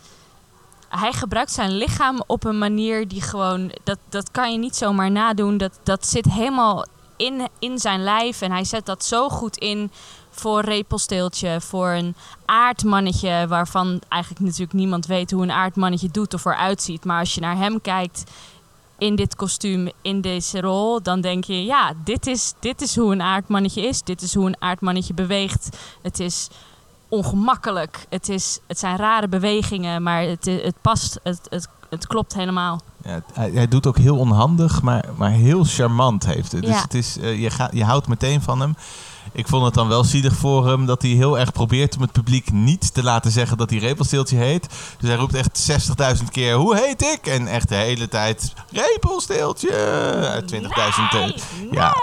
Hij 0.88 1.12
gebruikt 1.12 1.52
zijn 1.52 1.76
lichaam 1.76 2.22
op 2.26 2.44
een 2.44 2.58
manier 2.58 3.08
die 3.08 3.20
gewoon. 3.20 3.72
Dat, 3.84 3.98
dat 4.08 4.30
kan 4.30 4.52
je 4.52 4.58
niet 4.58 4.76
zomaar 4.76 5.10
nadoen. 5.10 5.56
Dat, 5.56 5.78
dat 5.82 6.06
zit 6.06 6.24
helemaal 6.24 6.86
in, 7.16 7.48
in 7.58 7.78
zijn 7.78 8.02
lijf. 8.02 8.40
En 8.40 8.50
hij 8.50 8.64
zet 8.64 8.86
dat 8.86 9.04
zo 9.04 9.28
goed 9.28 9.56
in 9.56 9.90
voor 10.30 10.60
Repelsteeltje. 10.60 11.60
Voor 11.60 11.88
een 11.88 12.14
aardmannetje. 12.44 13.46
Waarvan 13.48 14.00
eigenlijk 14.08 14.42
natuurlijk 14.42 14.72
niemand 14.72 15.06
weet 15.06 15.30
hoe 15.30 15.42
een 15.42 15.50
aardmannetje 15.50 16.08
doet 16.08 16.34
of 16.34 16.44
eruit 16.44 16.82
ziet. 16.82 17.04
Maar 17.04 17.18
als 17.18 17.34
je 17.34 17.40
naar 17.40 17.56
hem 17.56 17.80
kijkt 17.80 18.24
in 19.02 19.16
dit 19.16 19.36
kostuum, 19.36 19.90
in 20.02 20.20
deze 20.20 20.60
rol, 20.60 21.02
dan 21.02 21.20
denk 21.20 21.44
je, 21.44 21.64
ja, 21.64 21.92
dit 22.04 22.26
is, 22.26 22.54
dit 22.60 22.80
is 22.80 22.96
hoe 22.96 23.12
een 23.12 23.22
aardmannetje 23.22 23.82
is. 23.88 24.02
Dit 24.02 24.22
is 24.22 24.34
hoe 24.34 24.46
een 24.46 24.56
aardmannetje 24.58 25.14
beweegt. 25.14 25.76
Het 26.02 26.20
is 26.20 26.48
ongemakkelijk. 27.08 28.06
Het, 28.08 28.28
is, 28.28 28.58
het 28.66 28.78
zijn 28.78 28.96
rare 28.96 29.28
bewegingen, 29.28 30.02
maar 30.02 30.22
het, 30.22 30.44
het 30.44 30.74
past, 30.80 31.20
het, 31.22 31.40
het, 31.50 31.68
het 31.90 32.06
klopt 32.06 32.34
helemaal. 32.34 32.80
Ja, 33.04 33.22
hij, 33.32 33.50
hij 33.50 33.68
doet 33.68 33.86
ook 33.86 33.98
heel 33.98 34.18
onhandig, 34.18 34.82
maar, 34.82 35.04
maar 35.16 35.30
heel 35.30 35.64
charmant 35.64 36.26
heeft 36.26 36.52
het. 36.52 36.62
Dus 36.62 36.70
Ja. 36.74 36.82
het 36.82 36.94
is, 36.94 37.18
eh, 37.18 37.40
je, 37.42 37.50
gaat, 37.50 37.72
je 37.72 37.84
houdt 37.84 38.08
meteen 38.08 38.42
van 38.42 38.60
hem. 38.60 38.76
Ik 39.32 39.48
vond 39.48 39.64
het 39.64 39.74
dan 39.74 39.88
wel 39.88 40.04
zielig 40.04 40.34
voor 40.36 40.66
hem 40.68 40.86
dat 40.86 41.02
hij 41.02 41.10
heel 41.10 41.38
erg 41.38 41.52
probeert 41.52 41.96
om 41.96 42.02
het 42.02 42.12
publiek 42.12 42.52
niet 42.52 42.94
te 42.94 43.02
laten 43.02 43.30
zeggen 43.30 43.56
dat 43.56 43.70
hij 43.70 43.78
Repelsteeltje 43.78 44.36
heet. 44.36 44.68
Dus 44.98 45.08
hij 45.08 45.18
roept 45.18 45.34
echt 45.34 45.70
60.000 46.18 46.24
keer, 46.30 46.54
hoe 46.54 46.76
heet 46.76 47.02
ik? 47.02 47.26
En 47.26 47.46
echt 47.46 47.68
de 47.68 47.74
hele 47.74 48.08
tijd, 48.08 48.52
Repelsteeltje! 48.70 49.70
Eh, 49.70 50.42
20.000. 50.46 51.14
eh, 51.14 51.20
Nee, 51.20 51.34
ja. 51.70 51.94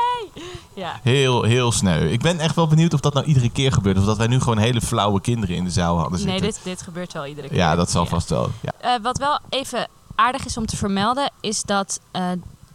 Ja. 0.73 0.99
Heel, 1.03 1.43
heel 1.43 1.71
sneu. 1.71 2.07
Ik 2.09 2.21
ben 2.21 2.39
echt 2.39 2.55
wel 2.55 2.67
benieuwd 2.67 2.93
of 2.93 2.99
dat 2.99 3.13
nou 3.13 3.25
iedere 3.25 3.49
keer 3.49 3.71
gebeurt. 3.71 3.97
Of 3.97 4.05
dat 4.05 4.17
wij 4.17 4.27
nu 4.27 4.39
gewoon 4.39 4.57
hele 4.57 4.81
flauwe 4.81 5.21
kinderen 5.21 5.55
in 5.55 5.63
de 5.63 5.69
zaal 5.69 5.97
hadden 5.99 6.19
zitten. 6.19 6.41
Nee, 6.41 6.51
dit, 6.51 6.59
dit 6.63 6.81
gebeurt 6.81 7.13
wel 7.13 7.25
iedere 7.25 7.47
keer. 7.47 7.57
ja, 7.57 7.75
dat 7.75 7.91
zal 7.91 8.05
vast 8.05 8.29
wel. 8.29 8.49
Ja. 8.61 8.71
Eh, 8.95 9.01
wat 9.03 9.17
wel 9.17 9.39
even 9.49 9.87
aardig 10.15 10.45
is 10.45 10.57
om 10.57 10.65
te 10.65 10.77
vermelden, 10.77 11.31
is 11.41 11.61
dat 11.63 11.99
eh 12.11 12.23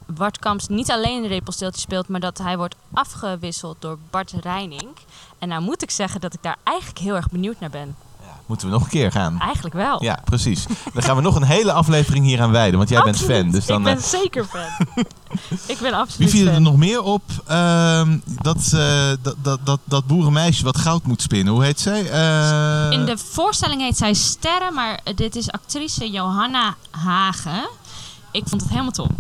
Bart 0.07 0.39
Kamps 0.39 0.69
niet 0.69 0.91
alleen 0.91 1.23
een 1.23 1.29
repelsteeltje 1.29 1.81
speelt, 1.81 2.09
maar 2.09 2.21
dat 2.21 2.39
hij 2.39 2.57
wordt 2.57 2.75
afgewisseld 2.93 3.77
door 3.79 3.99
Bart 4.11 4.33
Reining. 4.43 4.89
En 5.39 5.49
nou 5.49 5.63
moet 5.63 5.83
ik 5.83 5.91
zeggen 5.91 6.21
dat 6.21 6.35
ik 6.35 6.43
daar 6.43 6.57
eigenlijk 6.63 6.99
heel 6.99 7.15
erg 7.15 7.29
benieuwd 7.31 7.61
naar 7.61 7.71
ben. 7.71 7.97
Moeten 8.47 8.67
we 8.67 8.73
nog 8.73 8.83
een 8.83 8.89
keer 8.91 9.13
gaan? 9.13 9.41
Eigenlijk 9.41 9.75
wel. 9.75 10.03
Ja, 10.03 10.19
precies. 10.25 10.67
Dan 10.93 11.03
gaan 11.03 11.17
we 11.17 11.23
nog 11.23 11.37
een 11.37 11.43
hele 11.43 11.73
aflevering 11.73 12.25
hier 12.25 12.41
aan 12.43 12.51
wijden. 12.51 12.77
Want 12.79 12.89
jij 12.91 13.03
bent 13.03 13.19
fan. 13.19 13.51
Dus 13.51 13.67
dan, 13.67 13.79
ik 13.79 13.85
ben 13.85 13.97
eh, 13.97 14.03
zeker 14.03 14.45
fan. 14.45 14.87
ik 15.67 15.79
ben 15.81 15.93
absoluut 15.93 16.31
Wie 16.33 16.41
viel 16.41 16.47
er 16.47 16.53
fan. 16.53 16.63
nog 16.63 16.77
meer 16.77 17.03
op? 17.03 17.23
Ehm, 17.47 18.19
dat, 18.43 18.73
eh, 18.75 19.11
dat, 19.23 19.35
dat, 19.43 19.59
dat, 19.65 19.81
dat 19.85 20.07
boerenmeisje 20.07 20.65
wat 20.65 20.79
goud 20.79 21.05
moet 21.05 21.23
spinnen. 21.23 21.53
Hoe 21.53 21.65
heet 21.65 21.81
zij? 21.81 22.11
Eh, 22.11 22.91
In 22.99 23.05
de 23.05 23.19
voorstelling 23.19 23.81
heet 23.81 23.97
zij 23.97 24.15
Sterren, 24.15 24.75
maar 24.75 25.01
dit 25.15 25.37
is 25.37 25.51
actrice 25.51 26.11
Johanna 26.11 26.75
Hagen. 26.91 27.69
Ik 28.31 28.43
vond 28.47 28.61
het 28.61 28.71
helemaal 28.71 28.93
top. 28.93 29.11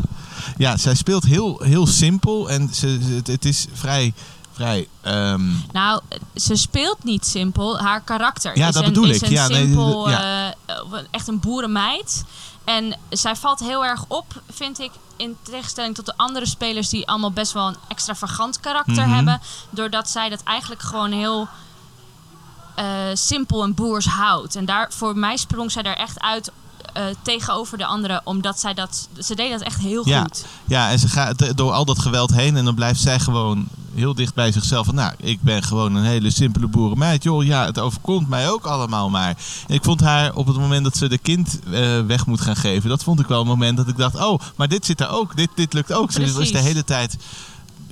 Ja, 0.56 0.76
zij 0.76 0.94
speelt 0.94 1.24
heel, 1.24 1.60
heel 1.62 1.86
simpel. 1.86 2.50
En 2.50 2.74
ze, 2.74 2.86
het, 3.14 3.26
het 3.26 3.44
is 3.44 3.66
vrij... 3.72 4.12
vrij 4.52 4.88
ehm, 5.00 5.42
Nou, 5.72 6.00
ze 6.34 6.56
speelt 6.56 7.04
niet 7.04 7.26
simpel. 7.26 7.78
Haar 7.78 8.00
karakter 8.00 8.58
Ja, 8.58 8.68
is 8.68 8.74
dat 8.74 8.82
een, 8.82 8.88
bedoel 8.88 9.10
is 9.10 9.16
ik. 9.16 9.22
een 9.22 9.30
Ja, 9.32 9.48
nee, 9.48 9.56
simpel, 9.62 10.08
ja. 10.10 10.20
eh, 10.20 10.74
eh, 10.76 10.98
echt 11.10 11.28
een 11.28 11.40
boerenmeid. 11.40 12.24
En 12.64 12.98
zij 13.10 13.36
valt 13.36 13.60
heel 13.60 13.84
erg 13.84 14.04
op, 14.08 14.42
vind 14.50 14.78
ik, 14.78 14.90
in 15.16 15.36
tegenstelling 15.42 15.94
tot 15.94 16.06
de 16.06 16.12
andere 16.16 16.46
spelers 16.46 16.88
die 16.88 17.06
allemaal 17.08 17.32
best 17.32 17.52
wel 17.52 17.66
een 17.68 17.76
extravagant 17.88 18.60
karakter 18.60 19.06
Mhm. 19.06 19.14
hebben. 19.14 19.40
Doordat 19.70 20.10
zij 20.10 20.28
dat 20.28 20.42
eigenlijk 20.42 20.82
gewoon 20.82 21.12
heel 21.12 21.48
eh, 22.74 22.84
simpel 23.12 23.62
en 23.62 23.74
boers 23.74 24.06
houdt. 24.06 24.56
En 24.56 24.64
daar, 24.64 24.92
voor 24.92 25.16
mij 25.16 25.36
sprong 25.36 25.72
zij 25.72 25.82
er 25.82 25.96
echt 25.96 26.20
uit 26.20 26.50
eh, 26.94 27.04
tegenover 27.22 27.78
de 27.78 27.86
anderen, 27.86 28.20
omdat 28.24 28.60
zij 28.60 28.74
dat, 28.74 29.08
ze 29.18 29.34
deed 29.34 29.50
dat 29.50 29.60
echt 29.60 29.80
heel 29.80 30.08
ja, 30.08 30.22
goed. 30.22 30.44
ja, 30.64 30.90
en 30.90 30.98
ze 30.98 31.08
gaat 31.08 31.56
door 31.56 31.72
al 31.72 31.84
dat 31.84 31.98
geweld 31.98 32.34
heen. 32.34 32.56
En 32.56 32.64
dan 32.64 32.74
blijft 32.74 33.00
zij 33.00 33.20
gewoon 33.20 33.68
heel 33.94 34.14
dicht 34.14 34.34
bij 34.34 34.52
zichzelf. 34.52 34.86
Van, 34.86 34.94
nou, 34.94 35.12
ik 35.16 35.42
ben 35.42 35.62
gewoon 35.62 35.94
een 35.94 36.04
hele 36.04 36.30
simpele 36.30 36.66
boerenmeid. 36.66 37.22
Joh, 37.22 37.44
ja, 37.44 37.64
het 37.64 37.78
overkomt 37.78 38.28
mij 38.28 38.50
ook 38.50 38.64
allemaal 38.64 39.10
maar. 39.10 39.36
En 39.68 39.74
ik 39.74 39.84
vond 39.84 40.00
haar 40.00 40.34
op 40.34 40.46
het 40.46 40.56
moment 40.56 40.84
dat 40.84 40.96
ze 40.96 41.08
de 41.08 41.18
kind 41.18 41.58
eh, 41.72 42.00
weg 42.00 42.26
moet 42.26 42.40
gaan 42.40 42.56
geven. 42.56 42.88
Dat 42.88 43.04
vond 43.04 43.20
ik 43.20 43.26
wel 43.26 43.40
een 43.40 43.46
moment 43.46 43.76
dat 43.76 43.88
ik 43.88 43.96
dacht... 43.96 44.16
Oh, 44.16 44.40
maar 44.56 44.68
dit 44.68 44.86
zit 44.86 45.00
er 45.00 45.08
ook. 45.08 45.36
Dit, 45.36 45.50
dit 45.54 45.72
lukt 45.72 45.92
ook. 45.92 46.12
Ze 46.12 46.20
was 46.20 46.32
Precies. 46.32 46.52
de 46.52 46.58
hele 46.58 46.84
tijd 46.84 47.16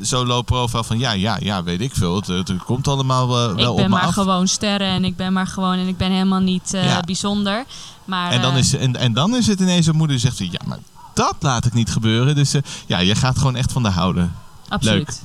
zo 0.01 0.27
low 0.27 0.45
profile 0.45 0.85
van... 0.85 0.99
Ja, 0.99 1.13
ja, 1.13 1.37
ja, 1.41 1.63
weet 1.63 1.81
ik 1.81 1.95
veel. 1.95 2.17
Het, 2.17 2.55
komt 2.65 2.89
allemaal 2.89 3.23
eh, 3.23 3.55
wel 3.55 3.59
ik 3.59 3.69
op 3.69 3.77
ben 3.77 3.91
me 3.91 3.97
maar 3.97 4.07
af. 4.07 4.15
gewoon 4.15 4.49
sterren 4.49 4.89
en 4.89 5.05
ik 5.05 5.17
ben 5.17 5.33
maar 5.33 5.47
gewoon 5.47 5.75
en 5.79 5.87
ik 5.87 5.97
ben 5.97 6.11
helemaal 6.11 6.41
niet 6.41 6.75
eh, 6.75 6.85
Ja. 6.85 7.01
bijzonder. 7.01 7.65
Maar, 8.05 8.31
En 8.33 8.41
dan, 8.43 8.53
eh, 8.53 8.59
is, 8.59 8.77
en, 8.77 8.97
en 8.97 9.13
dan 9.13 9.37
is 9.37 9.47
het 9.47 9.61
ineens 9.61 9.87
een 9.87 9.97
moeder 9.97 10.17
die 10.17 10.31
zegt... 10.31 10.53
Ja, 10.53 10.61
maar 10.67 10.79
dat 11.15 11.37
laat 11.41 11.65
ik 11.65 11.73
niet 11.73 11.91
gebeuren. 11.91 12.35
Dus 12.35 12.55
eh, 12.55 12.63
ja, 12.87 12.99
je 12.99 13.15
gaat 13.15 13.39
gewoon 13.39 13.57
echt 13.57 13.73
van 13.73 13.83
de 13.83 13.89
houden. 13.91 14.33
absoluut. 14.69 15.23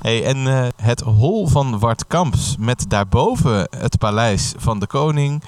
Hey, 0.00 0.24
en 0.24 0.46
eh, 0.46 0.68
het 0.76 1.00
hol 1.00 1.46
van 1.46 1.78
Wart 1.78 2.06
Kamps 2.06 2.54
met 2.58 2.84
daarboven 2.88 3.68
het 3.78 3.98
paleis 3.98 4.52
van 4.56 4.78
de 4.78 4.86
koning 4.86 5.42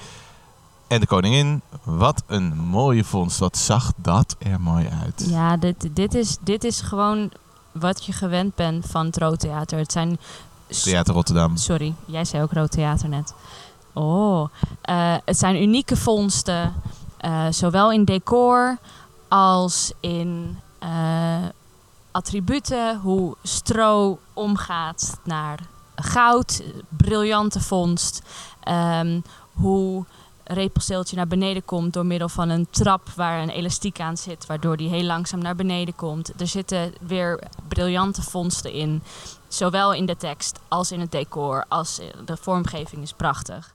en 0.87 0.99
de 0.99 1.05
koningin. 1.05 1.61
Wat 1.83 2.23
een 2.27 2.57
mooie 2.57 3.03
vondst. 3.03 3.39
Wat 3.39 3.57
zag 3.57 3.91
dat 3.97 4.35
er 4.39 4.61
mooi 4.61 4.87
uit. 5.03 5.25
Ja, 5.29 5.57
dit, 5.57 5.89
dit, 5.93 6.13
is, 6.13 6.37
dit 6.43 6.63
is 6.63 6.81
gewoon 6.81 7.31
wat 7.73 8.05
je 8.05 8.11
gewend 8.11 8.55
bent 8.55 8.85
van 8.85 9.05
het 9.05 9.17
Rood 9.17 9.39
Theater. 9.39 9.77
Het 9.77 9.91
zijn... 9.91 10.19
Theater 10.67 11.13
Rotterdam. 11.13 11.57
Sorry, 11.57 11.93
jij 12.05 12.25
zei 12.25 12.43
ook 12.43 12.51
Rood 12.51 12.71
Theater 12.71 13.09
net. 13.09 13.33
Oh, 13.93 14.49
eh, 14.81 15.15
het 15.25 15.37
zijn 15.37 15.61
unieke 15.61 15.95
vondsten. 15.97 16.73
eh, 17.17 17.45
zowel 17.49 17.91
in 17.91 18.03
decor 18.05 18.77
als 19.27 19.91
in 19.99 20.57
eh, 20.79 21.45
attributen, 22.11 22.99
hoe 22.99 23.35
stro 23.43 24.19
omgaat 24.33 25.17
naar 25.23 25.59
goud, 25.95 26.63
briljante 26.89 27.59
vondst, 27.61 28.21
ehm, 28.59 29.19
hoe 29.53 30.05
repelsteeltje 30.43 31.15
naar 31.15 31.27
beneden 31.27 31.65
komt 31.65 31.93
door 31.93 32.05
middel 32.05 32.29
van 32.29 32.49
een 32.49 32.67
trap 32.69 33.09
waar 33.15 33.41
een 33.41 33.49
elastiek 33.49 33.99
aan 33.99 34.17
zit, 34.17 34.45
waardoor 34.45 34.77
die 34.77 34.89
heel 34.89 35.03
langzaam 35.03 35.41
naar 35.41 35.55
beneden 35.55 35.95
komt. 35.95 36.41
Er 36.41 36.47
zitten 36.47 36.93
weer 37.01 37.43
briljante 37.67 38.21
vondsten 38.21 38.71
in, 38.71 39.03
zowel 39.47 39.93
in 39.93 40.05
de 40.05 40.17
tekst 40.17 40.59
als 40.67 40.91
in 40.91 40.99
het 40.99 41.11
decor, 41.11 41.65
als 41.67 41.99
de 42.25 42.37
vormgeving 42.37 43.01
is 43.01 43.13
prachtig. 43.13 43.73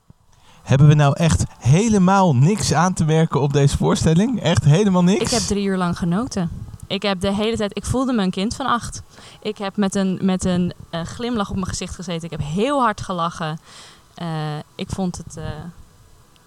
Hebben 0.63 0.87
we 0.87 0.93
nou 0.93 1.15
echt 1.17 1.43
helemaal 1.59 2.35
niks 2.35 2.73
aan 2.73 2.93
te 2.93 3.05
merken 3.05 3.41
op 3.41 3.53
deze 3.53 3.77
voorstelling? 3.77 4.41
Echt 4.41 4.63
helemaal 4.63 5.03
niks? 5.03 5.21
Ik 5.21 5.29
heb 5.29 5.41
drie 5.41 5.65
uur 5.65 5.77
lang 5.77 5.97
genoten. 5.97 6.49
Ik 6.87 7.01
heb 7.01 7.21
de 7.21 7.33
hele 7.33 7.57
tijd, 7.57 7.77
ik 7.77 7.85
voelde 7.85 8.13
me 8.13 8.23
een 8.23 8.31
kind 8.31 8.55
van 8.55 8.65
acht. 8.65 9.01
Ik 9.41 9.57
heb 9.57 9.77
met 9.77 9.95
een, 9.95 10.19
met 10.21 10.45
een 10.45 10.73
eh, 10.89 11.01
glimlach 11.01 11.49
op 11.49 11.55
mijn 11.55 11.67
gezicht 11.67 11.95
gezeten. 11.95 12.23
Ik 12.23 12.31
heb 12.31 12.47
heel 12.47 12.81
hard 12.81 13.01
gelachen. 13.01 13.59
Eh, 14.13 14.27
ik 14.75 14.89
vond 14.89 15.17
het, 15.17 15.37
eh, 15.37 15.45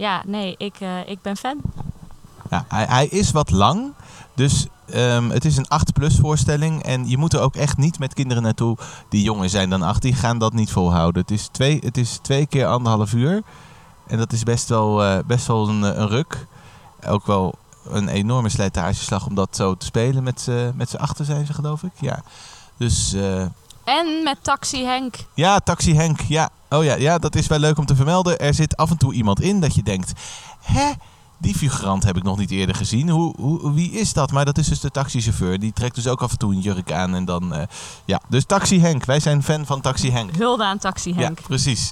ja, 0.02 0.22
nee, 0.26 0.54
ik, 0.58 0.74
eh, 0.78 1.08
ik 1.08 1.22
ben 1.22 1.36
fan. 1.36 1.60
Ja, 2.50 2.64
hij, 2.68 2.84
hij 2.84 3.06
is 3.06 3.30
wat 3.30 3.50
lang, 3.50 3.92
dus 4.34 4.66
ehm, 4.86 5.30
het 5.30 5.44
is 5.44 5.56
een 5.56 5.66
8-plus 5.66 6.18
voorstelling. 6.18 6.82
En 6.82 7.08
je 7.08 7.16
moet 7.16 7.32
er 7.32 7.40
ook 7.40 7.56
echt 7.56 7.76
niet 7.76 7.98
met 7.98 8.14
kinderen 8.14 8.42
naartoe 8.42 8.76
die 9.08 9.22
jonger 9.22 9.48
zijn 9.48 9.70
dan 9.70 9.82
8. 9.82 10.02
Die 10.02 10.14
gaan 10.14 10.38
dat 10.38 10.52
niet 10.52 10.70
volhouden. 10.70 11.22
Het 11.22 11.30
is 11.30 11.48
twee, 11.48 11.78
het 11.84 11.96
is 11.96 12.18
twee 12.22 12.46
keer 12.46 12.66
anderhalf 12.66 13.12
uur. 13.12 13.42
En 14.06 14.18
dat 14.18 14.32
is 14.32 14.42
best 14.42 14.68
wel, 14.68 15.04
eh, 15.04 15.18
best 15.26 15.46
wel 15.46 15.68
een, 15.68 15.82
een 15.82 16.08
ruk. 16.08 16.46
Ook 17.06 17.26
wel 17.26 17.54
een 17.88 18.08
enorme 18.08 18.48
slijtageslag 18.48 19.26
om 19.26 19.34
dat 19.34 19.56
zo 19.56 19.74
te 19.74 19.86
spelen. 19.86 20.22
Met 20.22 20.48
met 20.74 20.90
z'n 20.90 20.96
achter 20.96 21.24
zijn 21.24 21.46
ze, 21.46 21.52
geloof 21.52 21.82
ik. 21.82 21.92
Ja. 22.00 22.22
Dus 22.76 23.12
eh, 23.12 23.46
En 23.84 24.22
met 24.22 24.36
Taxi 24.42 24.84
Henk. 24.84 25.14
ja, 25.34 25.58
Taxi 25.58 25.94
Henk. 25.94 26.20
Ja. 26.20 26.50
Oh 26.68 26.84
ja, 26.84 26.94
ja, 26.94 27.18
dat 27.18 27.34
is 27.34 27.46
wel 27.46 27.58
leuk 27.58 27.78
om 27.78 27.86
te 27.86 27.96
vermelden. 27.96 28.38
Er 28.38 28.54
zit 28.54 28.76
af 28.76 28.90
en 28.90 28.96
toe 28.96 29.12
iemand 29.12 29.40
in 29.40 29.60
dat 29.60 29.74
je 29.74 29.82
denkt... 29.82 30.12
Hè? 30.62 30.90
Die 31.38 31.54
figurant 31.54 32.02
heb 32.04 32.16
ik 32.16 32.22
nog 32.22 32.38
niet 32.38 32.50
eerder 32.50 32.74
gezien. 32.74 33.08
Hoe, 33.08 33.34
hoe, 33.36 33.72
wie 33.72 33.90
is 33.90 34.12
dat? 34.12 34.32
Maar 34.32 34.44
dat 34.44 34.58
is 34.58 34.68
dus 34.68 34.80
de 34.80 34.90
taxichauffeur. 34.90 35.58
Die 35.58 35.72
trekt 35.72 35.94
dus 35.94 36.06
ook 36.06 36.22
af 36.22 36.30
en 36.30 36.38
toe 36.38 36.52
een 36.52 36.60
jurk 36.60 36.92
aan. 36.92 37.14
En 37.14 37.24
dan, 37.24 37.54
eh, 37.54 37.62
ja. 38.04 38.20
Dus 38.28 38.44
Taxi 38.44 38.80
Henk. 38.80 39.04
Wij 39.04 39.20
zijn 39.20 39.42
fan 39.42 39.66
van 39.66 39.80
Taxi 39.80 40.10
Henk. 40.10 40.36
Hulde 40.36 40.64
aan 40.64 40.78
Taxi 40.78 41.14
Henk. 41.14 41.38
Ja, 41.38 41.46
precies. 41.46 41.90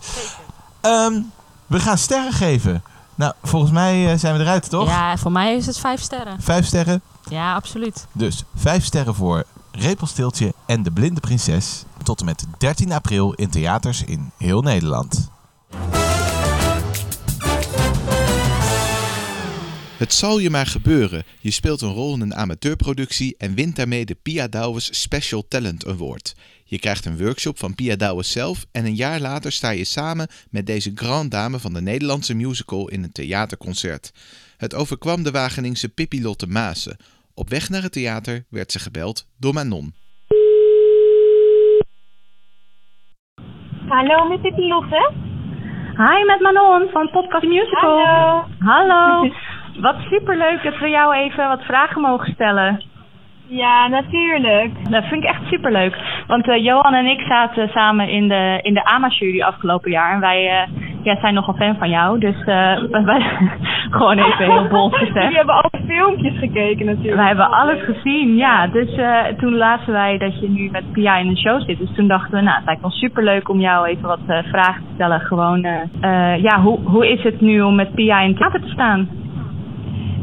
Ehm, 0.81 1.21
we 1.67 1.81
gaan 1.81 1.99
sterren 1.99 2.33
geven. 2.33 2.83
Nou, 3.15 3.33
volgens 3.43 3.73
mij 3.73 4.13
eh, 4.13 4.19
zijn 4.19 4.37
we 4.37 4.41
eruit, 4.41 4.71
toch? 4.71 4.89
Ja, 4.89 5.17
voor 5.17 5.33
mij 5.33 5.57
is 5.57 5.67
het 5.67 5.79
vijf 5.79 6.01
sterren. 6.01 6.43
Vijf 6.43 6.67
sterren. 6.67 7.03
Ja, 7.29 7.55
absoluut. 7.55 8.07
Dus 8.13 8.45
vijf 8.55 8.85
sterren 8.85 9.15
voor 9.15 9.45
Repelsteeltje 9.73 10.53
en 10.67 10.83
de 10.83 10.93
Blinde 10.93 11.21
Prinses. 11.21 11.85
Tot 12.03 12.21
en 12.21 12.27
met 12.27 12.45
13 12.59 12.93
april 12.93 13.33
in 13.33 13.51
theaters 13.51 14.05
in 14.05 14.31
heel 14.39 14.63
Nederland. 14.63 15.31
Het 19.97 20.13
zal 20.13 20.39
je 20.39 20.51
maar 20.51 20.67
gebeuren. 20.67 21.25
Je 21.41 21.51
speelt 21.51 21.81
een 21.81 21.93
rol 21.93 22.15
in 22.15 22.21
een 22.21 22.35
amateurproductie 22.35 23.35
en 23.39 23.55
wint 23.55 23.77
daarmee 23.77 24.05
de 24.05 24.17
Pia 24.23 24.49
Douwes 24.49 25.01
Special 25.01 25.45
Talent 25.49 25.87
Award. 25.87 26.35
Je 26.65 26.79
krijgt 26.79 27.05
een 27.05 27.19
workshop 27.19 27.59
van 27.59 27.75
Pia 27.75 27.97
Douwes 27.97 28.31
zelf 28.31 28.67
en 28.73 28.85
een 28.85 28.95
jaar 28.95 29.21
later 29.21 29.53
sta 29.53 29.71
je 29.71 29.85
samen 29.85 30.29
met 30.51 30.67
deze 30.67 30.93
grand 30.95 31.31
dame 31.31 31.59
van 31.59 31.73
de 31.73 31.81
Nederlandse 31.81 32.35
musical 32.35 32.89
in 32.89 33.03
een 33.03 33.13
theaterconcert. 33.13 34.13
Het 34.57 34.75
overkwam 34.75 35.23
de 35.23 35.31
Wageningse 35.31 35.89
Pippi 35.89 36.23
Lotte 36.23 36.47
Maassen. 36.47 36.97
Op 37.35 37.49
weg 37.49 37.69
naar 37.69 37.83
het 37.83 37.93
theater 37.93 38.45
werd 38.51 38.73
ze 38.73 38.79
gebeld 38.79 39.27
door 39.39 39.55
Manon. 39.55 39.93
Hallo, 43.89 44.29
met 44.29 44.43
Pippi 44.43 44.69
Lotte. 44.69 45.13
Hi, 45.97 46.25
met 46.27 46.41
Manon 46.41 46.89
van 46.93 47.11
Podcast 47.11 47.45
Musical. 47.45 48.05
Hallo. 48.07 48.45
Hallo. 48.59 49.31
Wat 49.87 49.97
superleuk 50.11 50.63
dat 50.63 50.79
we 50.79 50.89
jou 50.89 51.15
even 51.15 51.49
wat 51.49 51.63
vragen 51.63 52.01
mogen 52.01 52.33
stellen. 52.33 52.85
Ja, 53.47 53.89
natuurlijk. 53.89 54.91
Dat 54.91 55.05
vind 55.05 55.25
ik 55.25 55.29
echt 55.29 55.47
superleuk. 55.47 55.97
Want 56.27 56.49
eh, 56.49 56.65
Johan 56.65 56.95
en 56.95 57.07
ik 57.07 57.21
zaten 57.21 57.69
samen 57.69 58.09
in 58.09 58.29
de, 58.29 58.59
in 58.63 58.75
de 58.75 58.85
AMA-jury 58.85 59.43
afgelopen 59.43 59.91
jaar. 59.91 60.15
En 60.15 60.21
wij 60.21 60.49
eh, 60.49 60.69
ja, 61.03 61.17
zijn 61.21 61.35
nogal 61.35 61.55
fan 61.55 61.77
van 61.77 61.91
jou. 61.91 62.19
Dus 62.19 62.39
eh, 62.45 62.77
wij, 63.11 63.23
gewoon 63.91 64.19
even 64.19 64.51
heel 64.51 64.69
bol 64.69 64.91
gezegd. 65.01 65.23
Jullie 65.23 65.37
hebben 65.37 65.55
alle 65.55 65.83
filmpjes 65.87 66.39
gekeken 66.39 66.87
natuurlijk. 66.87 67.17
Wij 67.17 67.27
hebben 67.27 67.51
alles 67.51 67.83
gezien, 67.83 68.37
ja. 68.37 68.67
Dus 68.67 68.95
eh, 68.97 69.25
toen 69.39 69.55
lazen 69.57 69.93
wij 69.93 70.19
dat 70.19 70.41
je 70.41 70.49
nu 70.49 70.71
met 70.71 70.93
Pia 70.93 71.17
in 71.17 71.29
een 71.29 71.39
show 71.39 71.63
zit. 71.63 71.79
Dus 71.79 71.95
toen 71.95 72.09
dachten 72.09 72.31
we, 72.31 72.41
nou, 72.41 72.57
het 72.57 72.67
lijkt 72.67 72.85
ons 72.85 72.99
superleuk 72.99 73.49
om 73.49 73.61
jou 73.61 73.87
even 73.87 74.09
wat 74.09 74.21
eh, 74.27 74.39
vragen 74.43 74.83
te 74.83 74.93
stellen. 74.95 75.21
Gewoon, 75.21 75.67
ja, 76.41 76.61
hoe, 76.61 76.79
hoe 76.85 77.09
is 77.09 77.23
het 77.23 77.41
nu 77.41 77.61
om 77.61 77.75
met 77.75 77.95
Pia 77.95 78.21
in 78.21 78.29
het 78.29 78.37
theater 78.37 78.61
te 78.61 78.69
staan? 78.69 79.09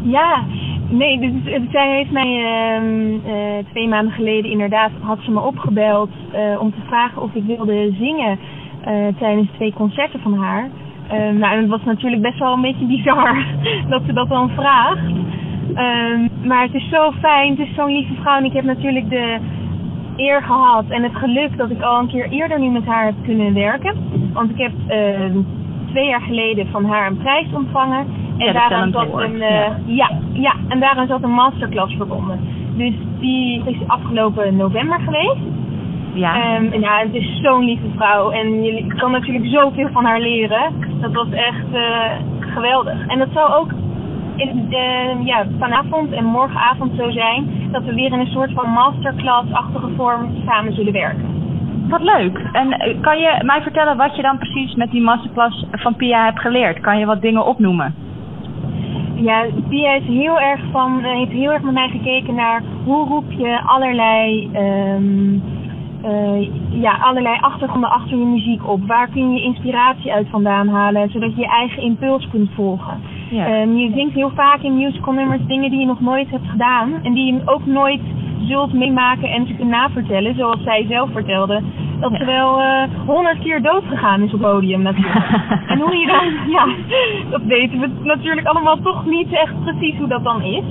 Ja, 0.04 0.44
nee, 0.90 1.20
dus, 1.20 1.32
zij 1.72 1.96
heeft 1.96 2.12
mij 2.12 2.44
ehm, 2.44 3.14
eh, 3.26 3.66
twee 3.70 3.88
maanden 3.88 4.14
geleden 4.14 4.52
inderdaad, 4.52 4.92
had 5.02 5.20
ze 5.22 5.32
me 5.32 5.40
opgebeld 5.40 6.10
om 6.60 6.72
te 6.72 6.88
vragen 6.88 7.22
of 7.22 7.34
ik 7.34 7.44
wilde 7.44 7.94
zingen 8.00 8.40
tijdens 9.20 9.48
twee 9.52 9.74
concerten 9.74 10.20
van 10.20 10.34
haar. 10.34 10.70
Ehm, 11.08 11.38
nou, 11.38 11.54
en 11.54 11.60
het 11.60 11.70
was 11.70 11.84
natuurlijk 11.84 12.22
best 12.22 12.40
wel 12.40 12.54
een 12.54 12.62
beetje 12.62 12.86
bizar 12.86 13.46
dat 13.90 14.02
ze 14.06 14.14
dat 14.14 14.30
dan 14.30 14.50
vraagt. 14.50 15.06
Ehm, 15.74 16.48
maar 16.48 16.62
het 16.62 16.74
is 16.74 16.90
zo 16.90 17.12
fijn, 17.12 17.50
het 17.50 17.68
is 17.68 17.76
zo'n 17.76 17.92
lieve 17.92 18.14
vrouw 18.22 18.38
en 18.38 18.46
ik 18.46 18.54
heb 18.54 18.64
natuurlijk 18.64 19.10
de 19.10 19.38
eer 20.18 20.44
gehad 20.44 20.86
en 20.90 21.04
het 21.04 21.16
geluk 21.16 21.58
dat 21.58 21.70
ik 21.70 21.82
al 21.82 22.00
een 22.00 22.08
keer 22.08 22.30
eerder 22.30 22.60
nu 22.60 22.70
met 22.70 22.86
haar 22.86 23.06
heb 23.06 23.16
kunnen 23.24 23.54
werken. 23.54 23.96
Want 24.34 24.50
ik 24.50 24.58
heb 24.58 24.72
ehm, 24.88 25.38
twee 25.90 26.08
jaar 26.08 26.22
geleden 26.22 26.68
van 26.68 26.86
haar 26.86 27.08
een 27.08 27.18
prijs 27.18 27.48
ontvangen. 27.54 28.06
En 28.38 28.46
Ja, 28.46 28.52
daaraan 28.52 28.92
zat 28.92 29.08
een, 29.14 29.42
eh, 29.42 29.72
ja. 29.86 30.10
Ja, 30.32 30.56
en 30.68 30.80
daaraan 30.80 31.08
zat 31.08 31.24
een 31.24 31.32
masterclass 31.32 31.96
verbonden. 31.96 32.40
Dus 32.78 32.94
die 33.20 33.62
is 33.66 33.78
afgelopen 33.88 34.56
november 34.56 35.00
geweest. 35.00 35.57
Ja. 36.18 36.36
Ehm, 36.36 36.72
en 36.72 36.80
ja, 36.80 37.00
het 37.00 37.14
is 37.14 37.40
zo'n 37.42 37.66
lieve 37.66 37.88
vrouw 37.96 38.30
en 38.30 38.64
je 38.64 38.88
kan 38.88 39.12
natuurlijk 39.12 39.46
zoveel 39.46 39.90
van 39.92 40.06
haar 40.06 40.20
leren. 40.20 40.74
Dat 41.02 41.14
was 41.14 41.30
echt 41.32 41.74
eh, 41.74 42.12
geweldig. 42.40 43.08
En 43.08 43.20
dat 43.20 43.30
zal 43.34 43.56
ook 43.56 43.72
in, 44.36 44.68
eh, 44.70 45.26
ja, 45.26 45.46
vanavond 45.60 46.12
en 46.12 46.26
morgenavond 46.26 46.92
zo 46.98 47.12
zijn 47.12 47.70
dat 47.72 47.84
we 47.84 47.94
weer 47.94 48.12
in 48.12 48.20
een 48.20 48.28
soort 48.28 48.52
van 48.54 48.70
masterclass-achtige 48.70 49.90
vorm 49.96 50.30
samen 50.46 50.74
zullen 50.74 50.94
werken. 50.94 51.36
Wat 51.90 52.02
leuk. 52.02 52.50
En 52.52 52.72
eh, 52.72 53.02
kan 53.02 53.20
je 53.20 53.42
mij 53.44 53.62
vertellen 53.62 53.98
wat 53.98 54.16
je 54.16 54.22
dan 54.22 54.38
precies 54.38 54.76
met 54.76 54.92
die 54.92 55.02
masterclass 55.02 55.66
van 55.72 55.96
Pia 55.96 56.24
hebt 56.24 56.40
geleerd? 56.40 56.80
Kan 56.80 57.00
je 57.00 57.06
wat 57.06 57.22
dingen 57.22 57.46
opnoemen? 57.46 57.96
Ja, 59.16 59.46
Pia 59.70 59.94
is 59.94 60.06
heel 60.06 60.40
erg 60.40 60.62
van, 60.72 61.04
eh, 61.04 61.12
heeft 61.12 61.32
heel 61.32 61.52
erg 61.52 61.62
met 61.62 61.74
mij 61.74 61.90
gekeken 61.90 62.36
naar 62.36 62.62
hoe 62.86 63.08
roep 63.08 63.32
je 63.32 63.62
allerlei, 63.66 64.50
ehm, 64.54 65.40
eh, 66.02 66.50
ja, 66.70 66.98
allerlei 67.02 67.38
achtergronden 67.40 67.90
achter 67.90 68.18
je 68.18 68.26
muziek 68.26 68.68
op. 68.68 68.88
Waar 68.88 69.10
kun 69.10 69.34
je 69.34 69.42
inspiratie 69.42 70.14
uit 70.14 70.28
vandaan 70.30 70.68
halen, 70.68 71.10
zodat 71.10 71.36
je 71.36 71.42
je 71.42 71.48
eigen 71.48 71.82
impuls 71.82 72.28
kunt 72.32 72.50
volgen. 72.56 73.02
Ja. 73.30 73.46
Ehm, 73.46 73.76
je 73.76 73.92
zingt 73.96 74.14
heel 74.14 74.32
vaak 74.36 74.62
in 74.62 74.76
musical 74.76 75.14
nummers 75.14 75.46
dingen 75.48 75.70
die 75.70 75.80
je 75.80 75.86
nog 75.86 76.00
nooit 76.00 76.30
hebt 76.30 76.50
gedaan 76.50 76.94
en 77.04 77.14
die 77.14 77.34
je 77.34 77.42
ook 77.46 77.66
nooit 77.66 78.02
zult 78.40 78.74
meemaken 78.74 79.30
en 79.30 79.48
ze 79.48 79.54
kunt 79.54 79.70
navertellen, 79.70 80.36
zoals 80.36 80.64
zij 80.64 80.86
zelf 80.90 81.12
vertelde. 81.12 81.62
Dat 82.00 82.12
ze 82.18 82.26
wel 82.26 82.62
honderd 83.06 83.40
keer 83.40 83.62
dood 83.62 83.84
gegaan 83.90 84.22
is 84.22 84.34
op 84.34 84.42
podium 84.42 84.82
natuurlijk. 84.82 85.26
en 85.68 85.80
hoe 85.80 85.96
je 85.96 86.08
dan, 86.08 86.52
ja, 86.52 86.68
dat 87.30 87.42
weten 87.42 87.80
we 87.80 87.90
natuurlijk 88.04 88.48
allemaal 88.48 88.78
toch 88.82 89.06
niet 89.06 89.32
echt 89.32 89.64
precies 89.64 89.98
hoe 89.98 90.08
dat 90.08 90.24
dan 90.24 90.42
is. 90.42 90.64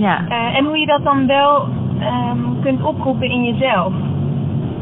Ja. 0.00 0.28
Eh, 0.28 0.56
en 0.56 0.64
hoe 0.64 0.78
je 0.78 0.86
dat 0.86 1.04
dan 1.04 1.26
wel 1.26 1.68
ehm, 2.00 2.60
kunt 2.62 2.82
oproepen 2.82 3.30
in 3.30 3.44
jezelf. 3.44 3.92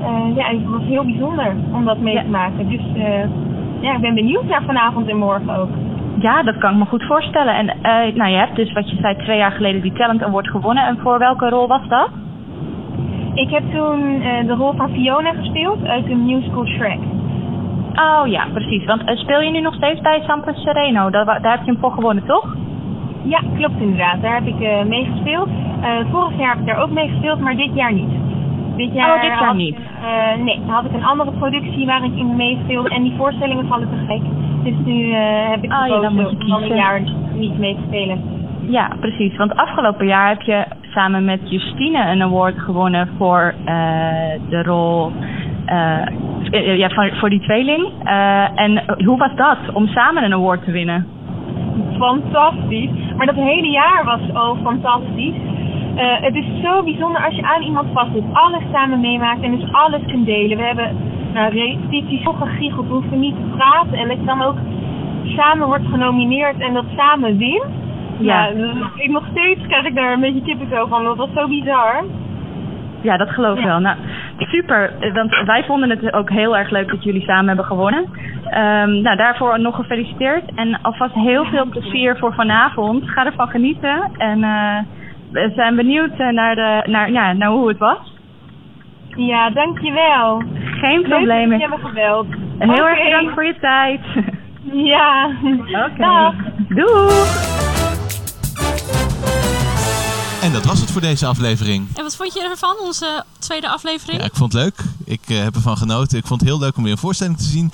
Eh, 0.02 0.36
ja, 0.36 0.46
het 0.46 0.64
was 0.64 0.82
heel 0.82 1.04
bijzonder 1.04 1.54
om 1.72 1.84
dat 1.84 1.98
mee 1.98 2.22
te 2.22 2.30
maken. 2.30 2.68
Dus 2.68 2.80
eh, 2.94 3.24
ja, 3.80 3.94
ik 3.94 4.00
ben 4.00 4.14
benieuwd 4.14 4.44
naar 4.44 4.62
vanavond 4.62 5.08
en 5.08 5.16
morgen 5.16 5.56
ook. 5.56 5.68
Ja, 6.18 6.42
dat 6.42 6.58
kan 6.58 6.72
ik 6.72 6.78
me 6.78 6.84
goed 6.84 7.04
voorstellen. 7.04 7.54
En 7.54 7.68
eh, 7.68 8.14
nou, 8.14 8.30
je 8.30 8.36
hebt 8.36 8.56
dus 8.56 8.72
wat 8.72 8.90
je 8.90 8.96
zei 9.00 9.16
twee 9.16 9.36
jaar 9.36 9.52
geleden 9.52 9.82
die 9.82 9.92
Talent 9.92 10.22
Award 10.22 10.48
gewonnen. 10.48 10.86
En 10.86 10.98
voor 10.98 11.18
welke 11.18 11.48
rol 11.48 11.66
was 11.66 11.88
dat? 11.88 12.08
Ik 13.34 13.50
heb 13.50 13.62
toen 13.70 14.20
de 14.46 14.54
rol 14.54 14.72
van 14.72 14.90
Fiona 14.90 15.32
gespeeld 15.32 15.86
uit 15.86 16.06
de 16.06 16.14
musical 16.14 16.66
Shrek. 16.66 16.98
Oh 17.94 18.26
ja, 18.26 18.46
precies. 18.52 18.84
Want 18.84 19.02
speel 19.04 19.40
je 19.40 19.50
nu 19.50 19.60
nog 19.60 19.74
steeds 19.74 20.00
bij 20.00 20.22
Sampa 20.26 20.52
Sereno? 20.52 21.10
Daar, 21.10 21.24
daar 21.24 21.50
heb 21.50 21.64
je 21.64 21.70
hem 21.70 21.80
voor 21.80 21.92
gewonnen, 21.92 22.24
toch? 22.26 22.56
Ja, 23.22 23.42
klopt 23.56 23.80
inderdaad. 23.80 24.22
Daar 24.22 24.34
heb 24.34 24.46
ik 24.46 24.86
mee 24.86 25.04
gespeeld. 25.04 25.48
Eh, 25.80 26.10
vorig 26.10 26.38
jaar 26.38 26.50
heb 26.50 26.58
ik 26.58 26.66
daar 26.66 26.82
ook 26.82 26.90
mee 26.90 27.08
gespeeld, 27.08 27.40
maar 27.40 27.56
dit 27.56 27.70
jaar 27.74 27.92
niet. 27.92 28.10
Dit 28.78 28.92
jaar, 28.92 29.14
Oh, 29.14 29.20
dit 29.20 29.30
jaar 29.30 29.44
had 29.44 29.56
niet. 29.56 29.76
Eh, 29.76 30.42
nee, 30.44 30.60
had 30.66 30.84
ik 30.84 30.92
een 30.92 31.04
andere 31.04 31.30
productie 31.30 31.86
waar 31.86 32.04
ik 32.04 32.14
in 32.14 32.36
meespeelde 32.36 32.88
en 32.88 33.02
die 33.02 33.14
voorstellingen 33.16 33.66
vallen 33.66 33.88
te 33.88 34.04
gek. 34.06 34.22
Dus 34.64 34.74
nu 34.84 35.12
eh, 35.12 35.48
heb 35.48 35.62
ik 35.64 35.72
Oh 35.72 35.86
ja, 35.86 36.00
dan 36.00 36.10
gekozen 36.10 36.14
moet 36.14 36.30
je 36.30 36.54
om 36.54 36.60
dan 36.60 36.62
een 36.62 36.76
jaar 36.76 37.00
niet 37.34 37.58
mee 37.58 37.74
te 37.74 37.80
spelen. 37.86 38.22
Ja, 38.68 38.90
precies. 39.00 39.36
Want 39.36 39.56
afgelopen 39.56 40.06
jaar 40.06 40.28
heb 40.28 40.42
je 40.42 40.64
samen 40.82 41.24
met 41.24 41.40
Justine 41.50 42.10
een 42.10 42.22
award 42.22 42.58
gewonnen 42.58 43.08
voor 43.16 43.54
eh, 43.64 43.74
de 44.48 44.62
rol 44.62 45.12
ja, 46.76 47.10
voor, 47.18 47.30
die 47.30 47.40
tweeling. 47.40 47.88
En 48.54 48.82
hoe 49.04 49.18
was 49.18 49.34
dat 49.34 49.58
om 49.72 49.86
samen 49.86 50.24
een 50.24 50.32
award 50.32 50.64
te 50.64 50.70
winnen? 50.70 51.06
fantastisch. 51.98 52.90
Maar 53.16 53.26
dat 53.26 53.34
hele 53.34 53.70
jaar 53.70 54.04
was 54.04 54.20
al 54.32 54.56
fantastisch. 54.62 55.34
Eh, 55.98 56.20
het 56.20 56.34
is 56.34 56.44
zo 56.62 56.82
bijzonder 56.82 57.24
als 57.24 57.34
je 57.34 57.42
aan 57.42 57.62
iemand 57.62 57.88
vast 57.92 58.12
zit, 58.12 58.24
alles 58.32 58.62
samen 58.72 59.00
meemaakt 59.00 59.40
en 59.40 59.56
dus 59.56 59.72
alles 59.72 60.00
kunt 60.06 60.26
delen. 60.26 60.56
We 60.56 60.64
hebben 60.64 60.96
nou, 61.34 61.52
repetities 61.52 62.22
zo 62.22 62.32
gegiegeld, 62.32 62.86
we 62.86 62.92
hoeven 62.92 63.20
niet 63.20 63.34
te 63.34 63.56
praten 63.56 63.98
en 63.98 64.08
dat 64.08 64.18
je 64.18 64.24
dan 64.24 64.42
ook 64.42 64.56
samen 65.24 65.66
wordt 65.66 65.86
genomineerd 65.86 66.58
en 66.58 66.74
dat 66.74 66.84
samen 66.96 67.36
wint. 67.36 67.64
Ja. 68.18 68.46
Ja, 68.46 68.54
dus 68.54 68.74
ik 68.96 69.10
nog 69.10 69.24
steeds 69.30 69.66
krijg 69.66 69.84
ik 69.84 69.94
daar 69.94 70.12
een 70.12 70.20
beetje 70.20 70.42
kippenvel 70.42 70.88
van, 70.88 71.04
dat 71.04 71.16
was 71.16 71.28
zo 71.34 71.48
bizar. 71.48 72.04
Ja, 73.00 73.16
dat 73.16 73.30
geloof 73.30 73.56
ik 73.56 73.62
Ja. 73.62 73.68
wel. 73.68 73.78
Nou, 73.78 73.96
super. 74.38 74.92
Want 75.14 75.42
wij 75.44 75.64
vonden 75.64 75.90
het 75.90 76.12
ook 76.12 76.30
heel 76.30 76.56
erg 76.56 76.70
leuk 76.70 76.88
dat 76.90 77.04
jullie 77.04 77.22
samen 77.22 77.46
hebben 77.46 77.64
gewonnen. 77.64 78.04
Ehm, 78.50 79.02
nou, 79.02 79.16
daarvoor 79.16 79.60
nog 79.60 79.76
gefeliciteerd. 79.76 80.44
En 80.54 80.78
alvast 80.82 81.14
heel 81.14 81.44
veel 81.44 81.66
plezier 81.66 82.16
voor 82.18 82.34
vanavond. 82.34 83.10
Ga 83.10 83.26
ervan 83.26 83.48
genieten. 83.48 84.10
En 84.16 84.42
eh, 84.44 84.78
we 85.32 85.52
zijn 85.54 85.76
benieuwd 85.76 86.10
eh, 86.10 86.28
naar, 86.28 86.54
de, 86.54 86.82
naar, 86.90 87.10
ja, 87.10 87.32
naar 87.32 87.50
hoe 87.50 87.68
het 87.68 87.78
was. 87.78 88.12
Ja, 89.16 89.50
dankjewel. 89.50 90.42
Geen 90.80 91.00
Leuk 91.00 91.08
probleem. 91.08 91.50
dat 91.50 91.60
je 91.60 91.68
hebt 91.68 91.86
gebeld. 91.86 92.26
Heel 92.58 92.86
erg 92.88 93.04
bedankt 93.04 93.32
voor 93.32 93.44
je 93.44 93.58
tijd. 93.60 94.00
Ja. 94.72 95.30
Oké. 95.42 95.94
Dag. 95.98 96.34
Doei. 96.68 97.12
En 100.42 100.52
dat 100.52 100.64
was 100.64 100.80
het 100.80 100.90
voor 100.90 101.00
deze 101.00 101.26
aflevering. 101.26 101.86
En 101.96 102.02
wat 102.02 102.16
vond 102.16 102.34
je 102.34 102.48
ervan, 102.50 102.76
onze 102.80 103.24
tweede 103.38 103.68
aflevering? 103.68 104.18
Ja, 104.20 104.24
ik 104.26 104.34
vond 104.34 104.52
het 104.52 104.62
leuk. 104.62 104.74
Ik 105.04 105.20
eh, 105.28 105.42
heb 105.42 105.54
ervan 105.54 105.76
genoten. 105.76 106.18
Ik 106.18 106.26
vond 106.26 106.40
het 106.40 106.48
heel 106.48 106.58
leuk 106.58 106.76
om 106.76 106.82
weer 106.82 106.92
een 106.92 106.98
voorstelling 106.98 107.36
te 107.36 107.44
zien. 107.44 107.70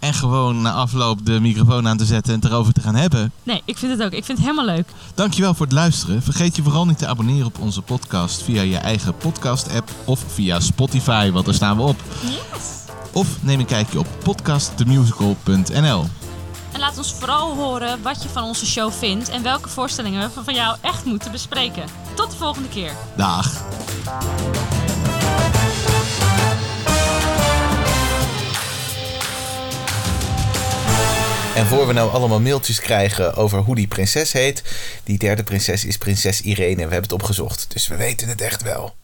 En 0.00 0.14
gewoon 0.14 0.62
na 0.62 0.72
afloop 0.72 1.26
de 1.26 1.40
microfoon 1.40 1.88
aan 1.88 1.96
te 1.96 2.04
zetten 2.04 2.34
en 2.34 2.40
het 2.40 2.50
erover 2.50 2.72
te 2.72 2.80
gaan 2.80 2.94
hebben. 2.94 3.32
Nee, 3.42 3.62
ik 3.64 3.78
vind 3.78 3.92
het 3.92 4.02
ook. 4.02 4.12
Ik 4.12 4.24
vind 4.24 4.38
het 4.38 4.46
helemaal 4.46 4.74
leuk. 4.74 4.88
Dankjewel 5.14 5.54
voor 5.54 5.66
het 5.66 5.74
luisteren. 5.74 6.22
Vergeet 6.22 6.56
je 6.56 6.62
vooral 6.62 6.86
niet 6.86 6.98
te 6.98 7.06
abonneren 7.06 7.46
op 7.46 7.58
onze 7.58 7.82
podcast 7.82 8.42
via 8.42 8.62
je 8.62 8.76
eigen 8.76 9.16
podcast-app 9.16 9.90
of 10.04 10.24
via 10.26 10.60
Spotify, 10.60 11.30
want 11.30 11.44
daar 11.44 11.54
staan 11.54 11.76
we 11.76 11.82
op. 11.82 12.02
Yes. 12.22 12.80
Of 13.12 13.28
neem 13.40 13.60
een 13.60 13.66
kijkje 13.66 13.98
op 13.98 14.06
podcastthemusical.nl. 14.22 16.04
En 16.72 16.80
laat 16.80 16.98
ons 16.98 17.14
vooral 17.14 17.54
horen 17.54 18.02
wat 18.02 18.22
je 18.22 18.28
van 18.28 18.42
onze 18.42 18.66
show 18.66 18.92
vindt 18.92 19.28
en 19.28 19.42
welke 19.42 19.68
voorstellingen 19.68 20.30
we 20.34 20.40
van 20.44 20.54
jou 20.54 20.76
echt 20.80 21.04
moeten 21.04 21.32
bespreken. 21.32 21.84
Tot 22.14 22.30
de 22.30 22.36
volgende 22.36 22.68
keer. 22.68 22.92
Dag. 23.16 23.62
En 31.60 31.66
voor 31.66 31.86
we 31.86 31.92
nou 31.92 32.10
allemaal 32.12 32.40
mailtjes 32.40 32.80
krijgen 32.80 33.34
over 33.34 33.58
hoe 33.58 33.74
die 33.74 33.86
prinses 33.86 34.32
heet, 34.32 34.62
die 35.04 35.18
derde 35.18 35.42
prinses 35.42 35.84
is 35.84 35.98
prinses 35.98 36.40
Irene. 36.40 36.74
We 36.74 36.80
hebben 36.80 37.02
het 37.02 37.12
opgezocht, 37.12 37.66
dus 37.72 37.88
we 37.88 37.96
weten 37.96 38.28
het 38.28 38.40
echt 38.40 38.62
wel. 38.62 38.94